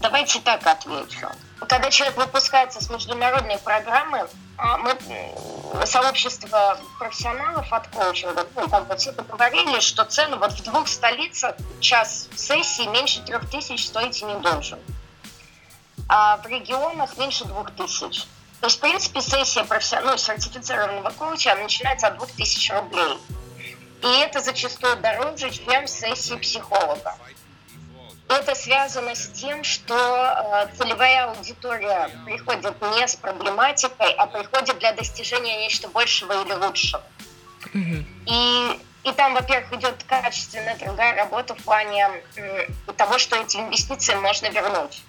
Давайте 0.00 0.40
так 0.40 0.66
отвечу. 0.66 1.28
Когда 1.68 1.90
человек 1.90 2.16
выпускается 2.16 2.82
с 2.82 2.90
международной 2.90 3.58
программы, 3.58 4.28
а, 4.56 4.78
мы, 4.78 4.96
сообщество 5.86 6.78
профессионалов 6.98 7.72
от 7.72 7.88
коучинга, 7.88 8.46
ну, 8.56 8.68
как 8.68 8.86
бы 8.86 8.96
все 8.96 9.12
поговорили, 9.12 9.80
что 9.80 10.04
цены 10.04 10.36
вот 10.36 10.52
в 10.52 10.62
двух 10.62 10.88
столицах 10.88 11.56
час 11.80 12.28
сессии 12.36 12.86
меньше 12.86 13.22
трех 13.22 13.48
тысяч 13.50 13.86
стоить 13.86 14.22
не 14.22 14.34
должен. 14.36 14.78
А 16.08 16.36
в 16.38 16.46
регионах 16.46 17.16
меньше 17.16 17.44
двух 17.44 17.70
тысяч. 17.72 18.26
То 18.60 18.66
есть, 18.66 18.78
в 18.78 18.80
принципе, 18.80 19.20
сессия 19.20 19.64
профессионального, 19.64 20.12
ну, 20.12 20.18
сертифицированного 20.18 21.10
коуча 21.10 21.54
начинается 21.56 22.08
от 22.08 22.18
2000 22.18 22.72
рублей. 22.72 23.18
И 24.02 24.06
это 24.20 24.40
зачастую 24.40 24.96
дороже, 24.96 25.50
чем 25.50 25.86
сессии 25.86 26.36
психолога. 26.36 27.16
Это 28.28 28.54
связано 28.54 29.14
с 29.14 29.28
тем, 29.28 29.62
что 29.62 29.94
э, 29.94 30.76
целевая 30.76 31.30
аудитория 31.30 32.10
приходит 32.24 32.80
не 32.96 33.06
с 33.06 33.16
проблематикой, 33.16 34.12
а 34.14 34.26
приходит 34.26 34.78
для 34.78 34.92
достижения 34.92 35.58
нечто 35.58 35.88
большего 35.88 36.42
или 36.42 36.52
лучшего. 36.52 37.02
Mm-hmm. 37.74 38.04
И, 38.26 38.80
и 39.04 39.12
там, 39.12 39.34
во-первых, 39.34 39.72
идет 39.74 40.02
качественная 40.04 40.76
другая 40.76 41.14
работа 41.16 41.54
в 41.54 41.62
плане 41.62 42.08
того, 42.96 43.18
что 43.18 43.36
эти 43.36 43.58
инвестиции 43.58 44.14
можно 44.14 44.48
вернуть. 44.48 45.02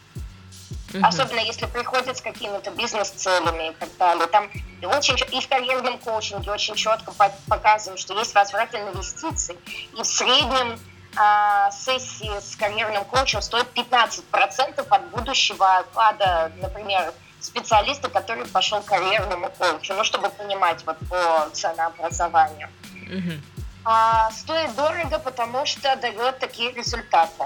Угу. 0.93 1.05
Особенно 1.05 1.39
если 1.39 1.65
приходят 1.65 2.17
с 2.17 2.21
какими-то 2.21 2.71
бизнес-целями 2.71 3.69
и 3.69 3.73
так 3.73 3.89
далее. 3.97 4.27
Там 4.27 4.49
и, 4.81 4.85
очень, 4.85 5.15
и 5.31 5.41
в 5.41 5.47
карьерном 5.47 5.97
коучинге 5.97 6.51
очень 6.51 6.75
четко 6.75 7.11
показываем, 7.47 7.97
что 7.97 8.17
есть 8.17 8.35
возврат 8.35 8.73
инвестиций. 8.75 9.57
И 9.97 10.01
в 10.01 10.05
среднем 10.05 10.79
а, 11.15 11.71
сессии 11.71 12.39
с 12.39 12.55
карьерным 12.55 13.05
коучем 13.05 13.41
стоят 13.41 13.67
15% 13.75 14.85
от 14.89 15.09
будущего 15.09 15.77
оклада, 15.77 16.51
например, 16.61 17.13
специалиста, 17.39 18.09
который 18.09 18.45
пошел 18.45 18.81
к 18.81 18.85
карьерному 18.85 19.49
коучу, 19.49 19.93
ну, 19.93 20.03
чтобы 20.03 20.29
понимать 20.29 20.85
вот 20.85 20.97
по 21.09 21.49
ценообразованию. 21.53 22.69
Угу. 22.93 23.63
А, 23.85 24.31
стоит 24.31 24.75
дорого, 24.75 25.19
потому 25.19 25.65
что 25.65 25.95
дает 25.97 26.39
такие 26.39 26.71
результаты. 26.71 27.45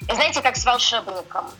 И 0.00 0.14
знаете, 0.14 0.42
как 0.42 0.56
с 0.56 0.64
волшебником 0.64 1.50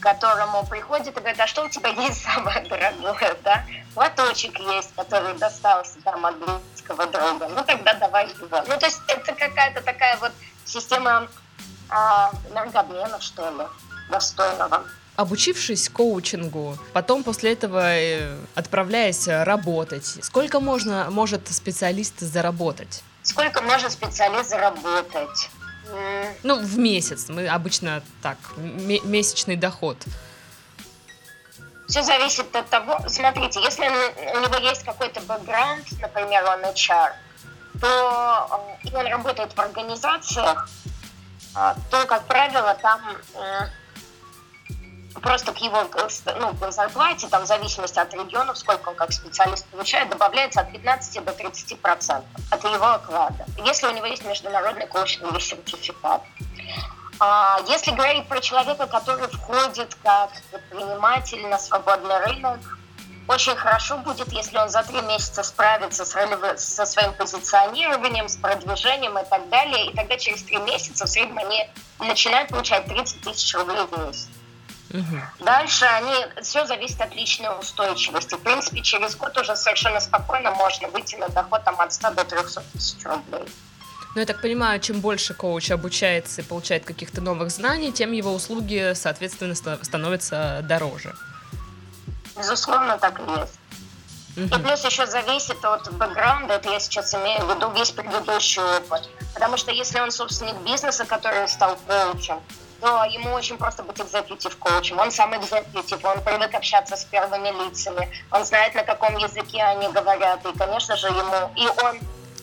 которому 0.00 0.64
приходит 0.66 1.16
и 1.16 1.20
говорит, 1.20 1.40
а 1.40 1.46
что 1.46 1.64
у 1.64 1.68
тебя 1.68 1.88
есть 1.90 2.22
самое 2.22 2.60
дорогое, 2.60 3.36
да? 3.42 3.64
Платочек 3.94 4.58
есть, 4.60 4.94
который 4.94 5.34
достался 5.34 6.00
там 6.04 6.24
от 6.24 6.36
близкого 6.38 7.06
друга, 7.06 7.48
ну 7.48 7.64
тогда 7.64 7.94
давай 7.94 8.28
его. 8.28 8.62
Ну 8.68 8.78
то 8.78 8.86
есть 8.86 9.00
это 9.08 9.32
какая-то 9.32 9.82
такая 9.82 10.16
вот 10.18 10.32
система 10.66 11.28
а, 11.88 12.30
энергообмена, 12.50 13.20
что 13.20 13.48
ли, 13.50 13.66
достойного. 14.10 14.84
Обучившись 15.16 15.88
коучингу, 15.88 16.76
потом 16.92 17.24
после 17.24 17.54
этого 17.54 17.96
э, 17.96 18.36
отправляясь 18.54 19.26
работать, 19.28 20.18
сколько 20.20 20.60
можно, 20.60 21.06
может 21.10 21.48
специалист 21.48 22.20
заработать? 22.20 23.02
Сколько 23.22 23.62
может 23.62 23.92
специалист 23.92 24.50
заработать? 24.50 25.48
Ну, 26.42 26.60
в 26.60 26.78
месяц. 26.78 27.28
Мы 27.28 27.46
обычно 27.48 28.02
так, 28.22 28.36
месячный 28.56 29.56
доход. 29.56 29.96
Все 31.88 32.02
зависит 32.02 32.54
от 32.54 32.68
того, 32.68 32.98
смотрите, 33.08 33.60
если 33.60 33.84
у 33.84 34.40
него 34.40 34.56
есть 34.56 34.84
какой-то 34.84 35.20
бэкграунд, 35.20 35.84
например, 36.00 36.44
он 36.44 36.64
HR, 36.64 37.12
то 37.80 38.76
и 38.82 38.94
он 38.94 39.06
работает 39.06 39.52
в 39.52 39.58
организациях, 39.58 40.68
а, 41.54 41.74
то, 41.90 42.06
как 42.06 42.24
правило, 42.26 42.76
там 42.80 43.00
просто 45.22 45.52
к 45.52 45.58
его 45.58 45.88
ну, 46.38 46.54
к 46.54 46.72
зарплате, 46.72 47.28
там, 47.28 47.44
в 47.44 47.46
зависимости 47.46 47.98
от 47.98 48.12
регионов, 48.14 48.58
сколько 48.58 48.90
он 48.90 48.94
как 48.94 49.12
специалист 49.12 49.66
получает, 49.66 50.10
добавляется 50.10 50.60
от 50.60 50.72
15 50.72 51.24
до 51.24 51.32
30 51.32 51.80
процентов 51.80 52.28
от 52.50 52.64
его 52.64 52.86
оклада, 52.86 53.44
если 53.64 53.86
у 53.86 53.92
него 53.92 54.06
есть 54.06 54.24
международный 54.24 54.86
коучинговый 54.86 55.40
сертификат. 55.40 56.22
А 57.18 57.60
если 57.66 57.92
говорить 57.92 58.28
про 58.28 58.40
человека, 58.40 58.86
который 58.86 59.26
входит 59.28 59.96
как 60.02 60.30
предприниматель 60.50 61.46
на 61.46 61.58
свободный 61.58 62.18
рынок, 62.26 62.60
очень 63.28 63.56
хорошо 63.56 63.98
будет, 63.98 64.32
если 64.32 64.56
он 64.56 64.68
за 64.68 64.82
три 64.82 65.00
месяца 65.02 65.42
справится 65.42 66.04
с 66.04 66.14
ролевым, 66.14 66.56
со 66.56 66.86
своим 66.86 67.12
позиционированием, 67.14 68.28
с 68.28 68.36
продвижением 68.36 69.18
и 69.18 69.24
так 69.28 69.48
далее. 69.48 69.90
И 69.90 69.96
тогда 69.96 70.16
через 70.16 70.42
три 70.42 70.58
месяца 70.58 71.06
в 71.06 71.08
среднем 71.08 71.38
они 71.38 71.68
начинают 71.98 72.50
получать 72.50 72.86
30 72.86 73.20
тысяч 73.22 73.54
рублей 73.54 73.86
в 73.90 73.98
месяц. 73.98 74.28
Угу. 74.90 75.44
Дальше 75.44 75.84
они, 75.84 76.14
все 76.42 76.64
зависит 76.66 77.00
от 77.00 77.14
личной 77.14 77.48
устойчивости. 77.58 78.34
В 78.34 78.40
принципе, 78.40 78.82
через 78.82 79.16
год 79.16 79.36
уже 79.36 79.56
совершенно 79.56 80.00
спокойно 80.00 80.52
можно 80.52 80.88
выйти 80.88 81.16
на 81.16 81.28
доход 81.28 81.64
там, 81.64 81.80
от 81.80 81.92
100 81.92 82.10
до 82.12 82.24
300 82.24 82.62
тысяч 82.72 83.04
рублей. 83.04 83.48
Ну, 84.14 84.20
я 84.20 84.26
так 84.26 84.40
понимаю, 84.40 84.80
чем 84.80 85.00
больше 85.00 85.34
коуч 85.34 85.70
обучается 85.70 86.40
и 86.40 86.44
получает 86.44 86.84
каких-то 86.84 87.20
новых 87.20 87.50
знаний, 87.50 87.92
тем 87.92 88.12
его 88.12 88.32
услуги, 88.32 88.92
соответственно, 88.94 89.54
становятся 89.54 90.60
дороже. 90.62 91.14
Безусловно, 92.36 92.98
так 92.98 93.20
и 93.20 93.40
есть. 93.40 93.58
И 94.36 94.58
плюс 94.58 94.84
еще 94.84 95.06
зависит 95.06 95.64
от 95.64 95.90
бэкграунда, 95.92 96.54
это 96.54 96.70
я 96.70 96.78
сейчас 96.78 97.14
имею 97.14 97.46
в 97.46 97.54
виду 97.54 97.70
весь 97.70 97.90
предыдущий 97.90 98.62
опыт. 98.62 99.08
Потому 99.32 99.56
что 99.56 99.70
если 99.70 99.98
он 99.98 100.10
собственник 100.10 100.56
бизнеса, 100.56 101.06
который 101.06 101.48
стал 101.48 101.78
коучем, 101.86 102.42
то 102.80 103.04
ему 103.04 103.32
очень 103.32 103.56
просто 103.56 103.82
быть 103.82 103.98
экзекутив 103.98 104.58
коучем. 104.58 104.98
Он 104.98 105.10
сам 105.10 105.34
экзекутив, 105.34 106.04
он 106.04 106.22
привык 106.22 106.54
общаться 106.54 106.96
с 106.96 107.04
первыми 107.06 107.48
лицами, 107.64 108.10
он 108.30 108.44
знает, 108.44 108.74
на 108.74 108.82
каком 108.82 109.16
языке 109.16 109.62
они 109.62 109.88
говорят, 109.88 110.44
и, 110.44 110.52
конечно 110.58 110.96
же, 110.96 111.06
ему, 111.06 111.50
и 111.56 111.66
он 111.82 111.98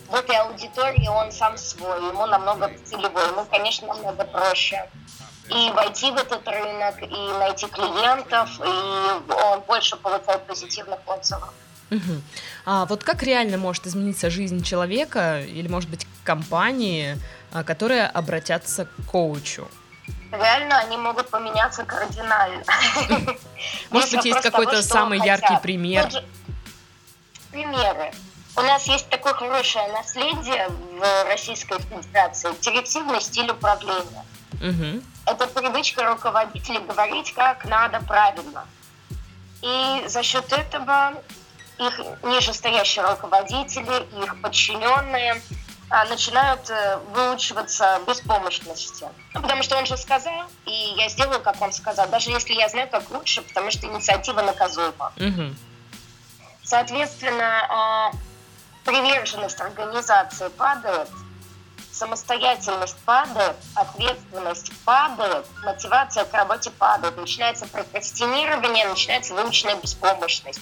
в 0.08 0.14
этой 0.16 0.36
аудитории, 0.36 1.06
он 1.06 1.30
сам 1.30 1.56
свой, 1.56 2.08
ему 2.08 2.26
намного 2.26 2.72
целевой, 2.84 3.28
ему, 3.28 3.44
конечно, 3.44 3.86
намного 3.86 4.24
проще 4.24 4.88
и 5.48 5.70
войти 5.72 6.10
в 6.10 6.16
этот 6.16 6.46
рынок, 6.48 7.02
и 7.02 7.38
найти 7.38 7.66
клиентов, 7.66 8.50
и 8.60 9.32
он 9.32 9.60
больше 9.66 9.96
получает 9.96 10.46
позитивных 10.46 10.98
отзывов. 11.06 11.52
Угу. 11.90 12.22
А 12.66 12.86
вот 12.86 13.04
как 13.04 13.22
реально 13.22 13.58
может 13.58 13.86
измениться 13.86 14.30
жизнь 14.30 14.62
человека 14.62 15.40
или, 15.40 15.68
может 15.68 15.90
быть, 15.90 16.06
компании, 16.24 17.18
а, 17.52 17.62
которые 17.62 18.06
обратятся 18.06 18.86
к 18.86 19.10
коучу? 19.10 19.68
реально 20.32 20.78
они 20.80 20.96
могут 20.96 21.28
поменяться 21.30 21.84
кардинально. 21.84 22.64
Может 23.90 24.16
быть, 24.16 24.24
есть 24.24 24.40
какой-то 24.40 24.82
самый 24.82 25.24
яркий 25.24 25.56
пример? 25.62 26.10
примеры. 27.50 28.12
У 28.56 28.60
нас 28.62 28.86
есть 28.86 29.08
такое 29.08 29.34
хорошее 29.34 29.86
наследие 29.92 30.68
в 30.68 31.28
Российской 31.28 31.78
Федерации, 31.78 32.50
директивный 32.60 33.20
стиль 33.20 33.50
управления. 33.50 34.24
Угу. 34.64 35.02
Это 35.26 35.46
привычка 35.46 36.06
руководителей 36.06 36.80
говорить, 36.80 37.34
как 37.34 37.64
надо 37.66 38.00
правильно. 38.00 38.66
И 39.62 40.04
за 40.06 40.22
счет 40.22 40.50
этого 40.52 41.22
их 41.78 42.00
нижестоящие 42.22 43.04
руководители, 43.06 44.06
их 44.22 44.40
подчиненные 44.40 45.42
а, 45.90 46.04
начинают 46.06 46.70
э, 46.70 46.98
выучиваться 47.12 48.00
беспомощности. 48.06 49.06
Ну, 49.34 49.42
потому 49.42 49.62
что 49.62 49.76
он 49.76 49.86
же 49.86 49.96
сказал, 49.96 50.44
и 50.66 50.94
я 50.96 51.08
сделаю, 51.08 51.40
как 51.40 51.60
он 51.60 51.72
сказал, 51.72 52.08
даже 52.08 52.30
если 52.30 52.54
я 52.54 52.68
знаю, 52.68 52.88
как 52.88 53.10
лучше, 53.10 53.42
потому 53.42 53.70
что 53.70 53.86
инициатива 53.86 54.40
наказуема. 54.40 55.12
Угу. 55.16 55.54
Соответственно, 56.62 57.66
а, 57.68 58.12
приверженность 58.84 59.60
организации 59.60 60.48
падает, 60.48 61.08
самостоятельность 61.94 62.96
падает, 63.04 63.56
ответственность 63.74 64.72
падает, 64.84 65.46
мотивация 65.62 66.24
к 66.24 66.34
работе 66.34 66.70
падает, 66.70 67.16
начинается 67.16 67.66
прокрастинирование, 67.66 68.88
начинается 68.88 69.34
выученная 69.34 69.76
беспомощность. 69.76 70.60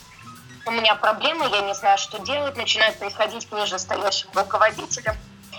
У 0.67 0.71
меня 0.71 0.95
проблемы, 0.95 1.49
я 1.51 1.63
не 1.63 1.75
знаю, 1.75 1.99
что 1.99 2.19
делать, 2.19 2.57
начинают 2.57 2.99
приходить 2.99 3.49
к 3.49 3.53
нижестоящим 3.53 4.29
руководителям. 4.35 5.17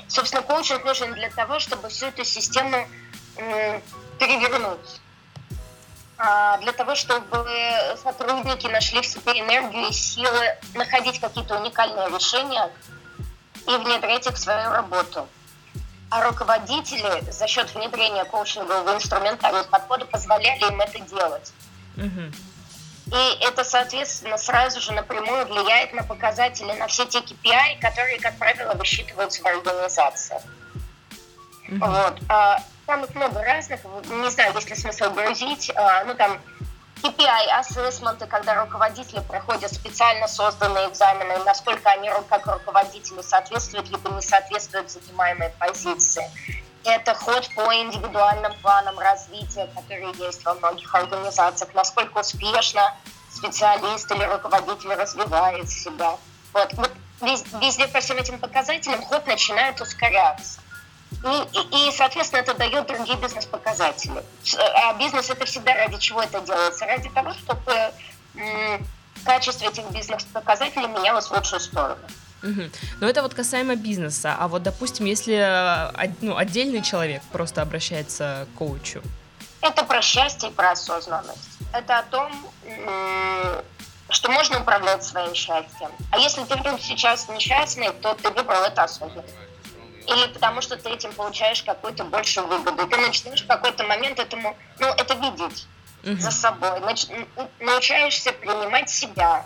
Собственно, 0.08 0.44
коучинг 0.44 0.86
нужен 0.86 1.14
для 1.14 1.30
того, 1.30 1.60
чтобы 1.60 1.90
всю 1.90 2.08
эту 2.08 2.24
систему 2.24 2.88
перевернуть. 4.20 5.02
А, 6.18 6.58
для 6.60 6.72
того, 6.72 6.96
чтобы 6.96 7.50
сотрудники 8.02 8.68
нашли 8.68 9.02
в 9.02 9.06
себе 9.06 9.40
энергию 9.40 9.90
и 9.90 9.92
силы 9.92 10.56
находить 10.76 11.20
какие-то 11.20 11.60
уникальные 11.60 12.08
решения 12.10 12.72
и 13.68 13.78
внедрять 13.78 14.28
их 14.28 14.36
в 14.36 14.40
свою 14.40 14.70
работу. 14.70 15.28
А 16.14 16.22
руководители 16.22 17.32
за 17.32 17.48
счет 17.48 17.74
внедрения 17.74 18.24
коучингового 18.26 18.94
инструментария 18.94 19.64
подхода 19.64 20.06
позволяли 20.06 20.60
им 20.60 20.80
это 20.80 21.00
делать. 21.00 21.52
Угу. 21.98 23.18
И 23.18 23.38
это, 23.44 23.64
соответственно, 23.64 24.38
сразу 24.38 24.80
же 24.80 24.92
напрямую 24.94 25.48
влияет 25.48 25.92
на 25.94 26.04
показатели, 26.04 26.72
на 26.74 26.86
все 26.86 27.06
те 27.06 27.18
KPI, 27.18 27.80
которые, 27.82 28.20
как 28.20 28.38
правило, 28.38 28.76
высчитываются 28.76 29.42
в 29.42 29.48
организации. 29.48 30.40
Mm-hmm. 31.68 31.80
Вот. 31.80 32.22
А, 32.30 32.60
там 32.86 33.06
их 33.06 33.16
много 33.16 33.42
разных, 33.42 33.80
не 33.84 34.30
знаю, 34.30 34.54
есть 34.54 34.70
ли 34.70 34.76
смысл 34.76 35.10
грузить. 35.10 35.72
А, 35.76 36.04
ну, 36.04 36.14
там 36.14 36.40
KPI, 37.04 37.50
ассессменты, 37.60 38.28
когда 38.28 38.64
руководители 38.64 39.20
проходят 39.20 39.74
специально 39.74 40.26
созданные 40.26 40.88
экзамены, 40.90 41.38
насколько 41.46 41.90
они 41.90 42.10
как 42.30 42.48
руководители 42.48 43.22
соответствуют 43.22 43.90
либо 43.90 44.10
не 44.12 44.22
соответствуют 44.22 44.90
занимаемой 44.90 45.50
позиции. 45.60 46.24
Это 46.86 47.14
ход 47.14 47.50
по 47.56 47.76
индивидуальным 47.76 48.54
планам 48.62 48.98
развития, 49.00 49.70
которые 49.76 50.14
есть 50.18 50.46
во 50.46 50.54
многих 50.54 50.96
организациях, 50.96 51.74
насколько 51.74 52.20
успешно 52.20 52.96
специалист 53.30 54.10
или 54.10 54.24
руководитель 54.24 54.94
развивает 54.94 55.70
себя. 55.70 56.18
Вот, 56.54 56.74
везде 57.20 57.88
по 57.90 58.00
всем 58.00 58.18
этим 58.18 58.40
показателям 58.40 59.02
ход 59.04 59.28
начинает 59.28 59.82
ускоряться. 59.82 60.62
И, 61.24 61.88
и, 61.88 61.92
соответственно, 61.92 62.42
это 62.42 62.54
дает 62.54 62.88
другие 62.88 63.18
бизнес-показатели. 63.18 64.24
А 64.58 64.94
бизнес 64.94 65.30
это 65.30 65.46
всегда 65.46 65.74
ради 65.74 65.98
чего 65.98 66.22
это 66.22 66.42
делается? 66.42 66.86
Ради 66.86 67.10
того, 67.10 67.34
чтобы 67.34 67.92
качество 69.24 69.66
этих 69.66 69.90
бизнес-показателей 69.92 70.88
менялось 70.88 71.28
в 71.28 71.32
лучшую 71.32 71.60
сторону. 71.60 72.02
Угу. 72.44 72.62
Но 73.00 73.08
это 73.08 73.22
вот 73.22 73.34
касаемо 73.34 73.76
бизнеса. 73.76 74.36
А 74.38 74.48
вот, 74.48 74.64
допустим, 74.64 75.06
если 75.06 75.92
ну, 76.22 76.36
отдельный 76.36 76.82
человек 76.82 77.22
просто 77.32 77.62
обращается 77.62 78.48
к 78.54 78.58
коучу. 78.58 79.02
Это 79.62 79.86
про 79.86 80.02
счастье 80.02 80.50
и 80.50 80.52
про 80.52 80.72
осознанность. 80.72 81.58
Это 81.72 82.00
о 82.00 82.04
том, 82.04 82.32
что 84.10 84.30
можно 84.30 84.60
управлять 84.60 85.06
своим 85.06 85.34
счастьем. 85.34 85.90
А 86.12 86.18
если 86.18 86.44
ты 86.44 86.56
вдруг 86.58 86.82
сейчас 86.82 87.30
несчастный, 87.30 87.92
то 88.02 88.14
ты 88.16 88.30
выбрал 88.30 88.64
это 88.64 88.84
осознанно 88.84 89.24
или 90.08 90.28
потому 90.34 90.62
что 90.62 90.78
ты 90.78 90.90
этим 90.90 91.14
получаешь 91.14 91.64
какую-то 91.64 92.04
большую 92.06 92.48
выгоду. 92.48 92.88
Ты 92.88 92.98
начинаешь 92.98 93.44
в 93.44 93.48
какой-то 93.48 93.84
момент 93.84 94.20
этому, 94.20 94.56
ну, 94.80 94.88
это 94.88 95.14
видеть 95.16 95.68
uh-huh. 96.04 96.18
за 96.18 96.32
собой, 96.32 96.80
Нач, 96.82 97.08
научаешься 97.60 98.32
принимать 98.34 98.90
себя 98.90 99.46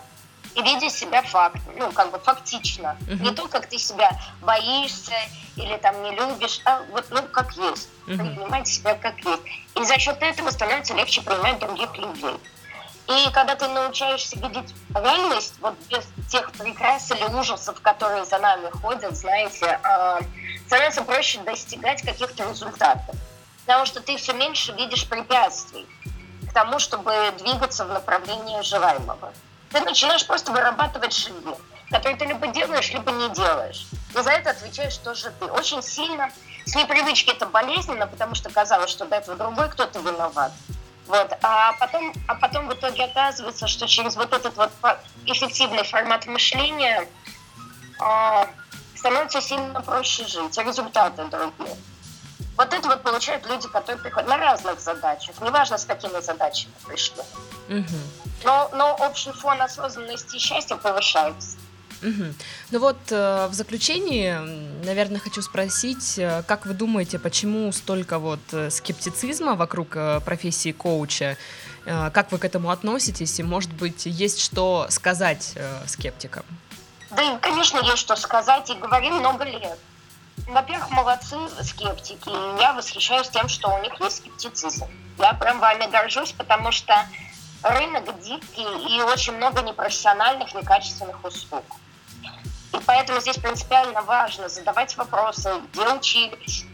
и 0.54 0.62
видеть 0.62 0.92
себя 0.92 1.22
факт, 1.22 1.60
ну, 1.76 1.92
как 1.92 2.10
бы 2.10 2.18
фактично. 2.18 2.96
Uh-huh. 3.06 3.22
Не 3.22 3.30
то, 3.32 3.48
как 3.48 3.68
ты 3.68 3.78
себя 3.78 4.10
боишься 4.40 5.14
или 5.56 5.76
там 5.76 6.02
не 6.02 6.10
любишь, 6.12 6.60
а 6.64 6.82
вот, 6.90 7.06
ну, 7.10 7.22
как 7.22 7.52
есть. 7.56 7.88
Uh-huh. 8.06 8.16
Принимать 8.16 8.68
себя 8.68 8.94
как 8.94 9.18
есть. 9.18 9.42
И 9.76 9.84
за 9.84 9.98
счет 9.98 10.20
этого 10.20 10.50
становится 10.50 10.94
легче 10.94 11.22
принимать 11.22 11.58
других 11.58 11.96
людей. 11.96 12.36
И 13.08 13.30
когда 13.32 13.56
ты 13.56 13.66
научаешься 13.68 14.38
видеть 14.38 14.74
реальность, 14.94 15.54
вот 15.60 15.74
без 15.88 16.06
тех 16.28 16.52
прекрас 16.52 17.10
или 17.10 17.24
ужасов, 17.24 17.80
которые 17.80 18.26
за 18.26 18.38
нами 18.38 18.68
ходят, 18.82 19.16
знаете, 19.16 19.80
э, 19.82 20.20
становится 20.66 21.02
проще 21.02 21.40
достигать 21.40 22.02
каких-то 22.02 22.48
результатов. 22.48 23.16
Потому 23.64 23.86
что 23.86 24.00
ты 24.00 24.16
все 24.18 24.34
меньше 24.34 24.72
видишь 24.72 25.08
препятствий 25.08 25.86
к 26.50 26.52
тому, 26.52 26.78
чтобы 26.78 27.12
двигаться 27.38 27.86
в 27.86 27.88
направлении 27.88 28.60
желаемого. 28.60 29.32
Ты 29.70 29.80
начинаешь 29.80 30.26
просто 30.26 30.52
вырабатывать 30.52 31.14
шаги, 31.14 31.54
которые 31.90 32.16
ты 32.16 32.26
либо 32.26 32.46
делаешь, 32.48 32.90
либо 32.92 33.10
не 33.10 33.30
делаешь. 33.30 33.86
И 34.14 34.20
за 34.20 34.30
это 34.32 34.50
отвечаешь 34.50 34.98
тоже 34.98 35.32
ты. 35.40 35.46
Очень 35.46 35.82
сильно 35.82 36.30
с 36.66 36.74
непривычки 36.74 37.30
это 37.30 37.46
болезненно, 37.46 38.06
потому 38.06 38.34
что 38.34 38.50
казалось, 38.50 38.90
что 38.90 39.06
до 39.06 39.16
этого 39.16 39.36
другой 39.38 39.70
кто-то 39.70 39.98
виноват. 40.00 40.52
Вот. 41.08 41.32
А, 41.42 41.72
потом, 41.80 42.12
а 42.26 42.34
потом 42.34 42.68
в 42.68 42.74
итоге 42.74 43.04
оказывается, 43.04 43.66
что 43.66 43.88
через 43.88 44.14
вот 44.14 44.32
этот 44.32 44.54
вот 44.56 44.70
эффективный 45.24 45.82
формат 45.82 46.26
мышления 46.26 47.08
а, 47.98 48.46
становится 48.94 49.40
сильно 49.40 49.80
проще 49.80 50.26
жить, 50.26 50.56
результаты 50.58 51.24
другие. 51.24 51.76
Вот 52.58 52.74
это 52.74 52.88
вот 52.88 53.02
получают 53.02 53.46
люди, 53.46 53.68
которые 53.68 54.02
приходят 54.02 54.28
на 54.28 54.36
разных 54.36 54.80
задачах, 54.80 55.40
неважно, 55.40 55.78
с 55.78 55.86
какими 55.86 56.20
задачами 56.20 56.72
пришли. 56.86 57.22
Угу. 57.68 57.96
Но, 58.44 58.70
но 58.74 58.94
общий 58.96 59.32
фон 59.32 59.62
осознанности 59.62 60.36
и 60.36 60.38
счастья 60.38 60.76
повышается. 60.76 61.56
Угу. 62.02 62.24
Ну 62.70 62.78
вот 62.78 62.96
э, 63.10 63.48
в 63.48 63.54
заключении, 63.54 64.32
наверное, 64.84 65.18
хочу 65.18 65.42
спросить, 65.42 66.18
э, 66.18 66.42
как 66.46 66.66
вы 66.66 66.74
думаете, 66.74 67.18
почему 67.18 67.72
столько 67.72 68.18
вот 68.18 68.40
э, 68.52 68.70
скептицизма 68.70 69.54
вокруг 69.54 69.90
профессии 70.24 70.72
коуча? 70.72 71.36
Как 71.84 72.32
вы 72.32 72.38
к 72.38 72.44
этому 72.44 72.68
относитесь? 72.70 73.38
И, 73.40 73.42
может 73.42 73.72
быть, 73.72 74.04
есть 74.04 74.40
что 74.40 74.86
сказать 74.90 75.54
скептикам? 75.86 76.44
Да, 77.10 77.38
конечно, 77.38 77.78
есть 77.78 77.98
что 77.98 78.14
сказать, 78.14 78.68
и 78.68 78.74
говорим 78.74 79.14
много 79.14 79.44
лет. 79.44 79.78
Во-первых, 80.48 80.90
молодцы 80.90 81.36
скептики, 81.62 82.28
и 82.28 82.60
я 82.60 82.74
восхищаюсь 82.74 83.28
тем, 83.30 83.48
что 83.48 83.70
у 83.74 83.82
них 83.82 83.98
есть 84.00 84.18
скептицизм. 84.18 84.86
Я 85.18 85.32
прям 85.32 85.60
вами 85.60 85.90
горжусь, 85.90 86.32
потому 86.32 86.72
что 86.72 86.94
рынок 87.62 88.20
дикий 88.20 88.96
и 88.96 89.00
очень 89.02 89.34
много 89.34 89.62
непрофессиональных, 89.62 90.54
некачественных 90.54 91.24
услуг. 91.24 91.64
И 92.78 92.82
поэтому 92.84 93.20
здесь 93.20 93.36
принципиально 93.36 94.02
важно 94.02 94.48
задавать 94.48 94.96
вопросы, 94.96 95.50
где 95.72 95.88
учились, 95.88 96.64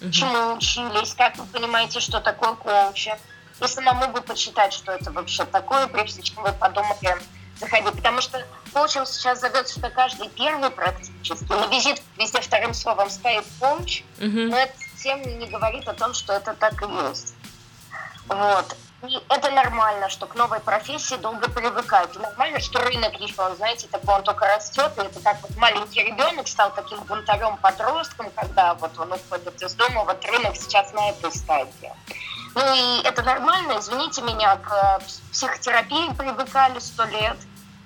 uh 0.00 0.10
чему 0.10 0.54
учились, 0.54 1.14
как 1.14 1.36
вы 1.36 1.44
понимаете, 1.46 2.00
что 2.00 2.20
такое 2.20 2.54
коучинг, 2.54 3.18
и 3.62 3.66
самому 3.66 4.08
бы 4.08 4.20
почитать, 4.20 4.72
что 4.72 4.92
это 4.92 5.10
вообще 5.10 5.44
такое, 5.44 5.86
прежде 5.86 6.22
чем 6.22 6.42
вы 6.42 6.52
подумали 6.52 7.16
заходить. 7.58 7.94
Потому 7.94 8.20
что 8.20 8.44
коучем 8.72 9.06
сейчас 9.06 9.40
зовется, 9.40 9.78
что 9.78 9.88
каждый 9.90 10.28
первый 10.28 10.70
практически. 10.70 11.50
На 11.50 11.66
визит 11.68 12.02
везде 12.18 12.40
вторым 12.40 12.74
словом 12.74 13.08
стоит 13.08 13.44
коуч, 13.60 14.02
uh 14.18 14.48
но 14.48 14.56
это 14.56 14.74
тем 15.02 15.22
не 15.38 15.46
говорит 15.46 15.88
о 15.88 15.94
том, 15.94 16.12
что 16.14 16.32
это 16.32 16.54
так 16.54 16.82
и 16.82 17.08
есть. 17.08 17.34
Вот. 18.28 18.76
И 19.02 19.22
это 19.28 19.50
нормально, 19.50 20.08
что 20.08 20.26
к 20.26 20.34
новой 20.34 20.58
профессии 20.60 21.16
долго 21.16 21.50
привыкать. 21.50 22.16
И 22.16 22.18
нормально, 22.18 22.60
что 22.60 22.80
рынок 22.80 23.20
еще, 23.20 23.54
знаете, 23.56 23.88
такой 23.88 24.14
он 24.14 24.24
только 24.24 24.46
растет, 24.46 24.92
и 24.96 25.00
это 25.00 25.20
как 25.20 25.40
вот 25.42 25.54
маленький 25.56 26.02
ребенок 26.02 26.48
стал 26.48 26.72
таким 26.74 27.00
бунтарем-подростком, 27.00 28.30
когда 28.34 28.74
вот 28.74 28.98
он 28.98 29.12
уходит 29.12 29.62
из 29.62 29.74
дома, 29.74 30.04
вот 30.04 30.24
рынок 30.24 30.56
сейчас 30.56 30.92
на 30.94 31.10
этой 31.10 31.30
стадии. 31.30 31.92
Ну 32.54 32.62
и 32.74 33.02
это 33.02 33.22
нормально, 33.22 33.78
извините 33.78 34.22
меня, 34.22 34.56
к 34.56 35.00
психотерапии 35.30 36.14
привыкали 36.14 36.78
сто 36.78 37.04
лет, 37.04 37.36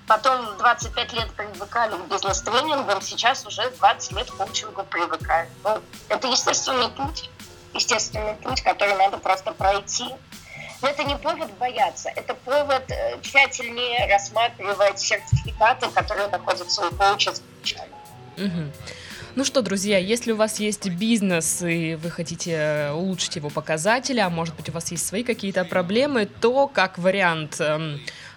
потом 0.07 0.57
25 0.57 1.13
лет 1.13 1.31
привыкали 1.33 1.97
к 1.97 2.05
бизнес-тренингам, 2.07 3.01
сейчас 3.01 3.45
уже 3.45 3.69
20 3.69 4.11
лет 4.13 4.31
к 4.31 4.37
коучингу 4.37 4.83
привыкают. 4.85 5.49
Ну, 5.65 5.81
это 6.07 6.27
естественный 6.29 6.87
путь, 6.87 7.29
естественный 7.73 8.35
путь, 8.35 8.61
который 8.61 8.95
надо 8.95 9.17
просто 9.17 9.51
пройти. 9.51 10.15
Но 10.81 10.87
это 10.87 11.03
не 11.03 11.15
повод 11.15 11.51
бояться, 11.59 12.09
это 12.15 12.33
повод 12.33 12.83
э, 12.89 13.17
тщательнее 13.21 14.11
рассматривать 14.11 14.99
сертификаты, 14.99 15.89
которые 15.91 16.27
находятся 16.27 16.87
у 16.87 16.95
коуча. 16.95 17.33
Угу. 18.37 18.71
Ну 19.35 19.45
что, 19.45 19.61
друзья, 19.61 19.97
если 19.97 20.31
у 20.31 20.35
вас 20.35 20.59
есть 20.59 20.89
бизнес 20.89 21.61
и 21.61 21.95
вы 21.95 22.09
хотите 22.09 22.51
э, 22.51 22.91
улучшить 22.91 23.35
его 23.35 23.49
показатели, 23.49 24.19
а 24.19 24.29
может 24.29 24.55
быть 24.55 24.69
у 24.69 24.71
вас 24.71 24.91
есть 24.91 25.05
свои 25.05 25.23
какие-то 25.23 25.63
проблемы, 25.65 26.25
то 26.25 26.67
как 26.67 26.97
вариант 26.97 27.61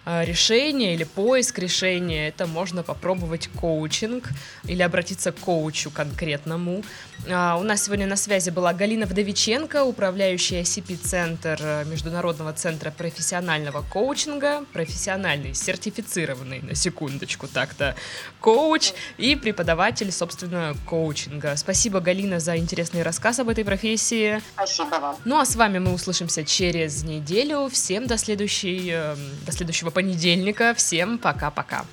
э, 0.05 0.25
решения 0.25 0.95
или 0.95 1.05
поиск 1.05 1.59
решения, 1.59 2.29
это 2.29 2.47
можно 2.47 2.83
попробовать 2.83 3.49
коучинг 3.49 4.29
или 4.65 4.83
обратиться 4.83 5.33
к 5.33 5.39
коучу 5.39 5.91
конкретному. 5.91 6.83
А, 7.31 7.57
у 7.57 7.63
нас 7.63 7.85
сегодня 7.85 8.07
на 8.07 8.17
связи 8.17 8.51
была 8.51 8.73
Галина 8.75 9.07
Вдовиченко, 9.07 9.85
управляющая 9.85 10.63
CP-центр 10.63 11.59
э, 11.61 11.85
Международного 11.87 12.53
центра 12.53 12.91
профессионального 12.91 13.83
коучинга, 13.83 14.65
профессиональный, 14.73 15.55
сертифицированный, 15.55 16.61
на 16.61 16.75
секундочку 16.75 17.49
так-то, 17.49 17.95
коуч 18.41 18.93
и 19.17 19.37
преподаватель, 19.37 20.13
собственно, 20.13 20.75
коучинга. 20.87 21.57
Спасибо, 21.57 22.01
Галина, 22.01 22.41
за 22.41 22.57
интересный 22.57 23.03
рассказ 23.03 23.39
об 23.39 23.49
этой 23.49 23.65
профессии. 23.65 24.41
Спасибо 24.55 24.97
вам. 25.01 25.17
Ну 25.25 25.39
а 25.39 25.47
с 25.47 25.57
вами 25.57 25.79
мы 25.79 25.93
услышимся 25.93 26.45
через 26.45 27.05
неделю. 27.05 27.69
Всем 27.73 28.07
до, 28.07 28.19
следующей, 28.19 28.91
э, 28.93 29.17
до 29.47 29.53
следующего 29.53 29.91
понедельника. 29.95 30.75
Всем 30.75 31.17
пока-пока. 31.17 31.87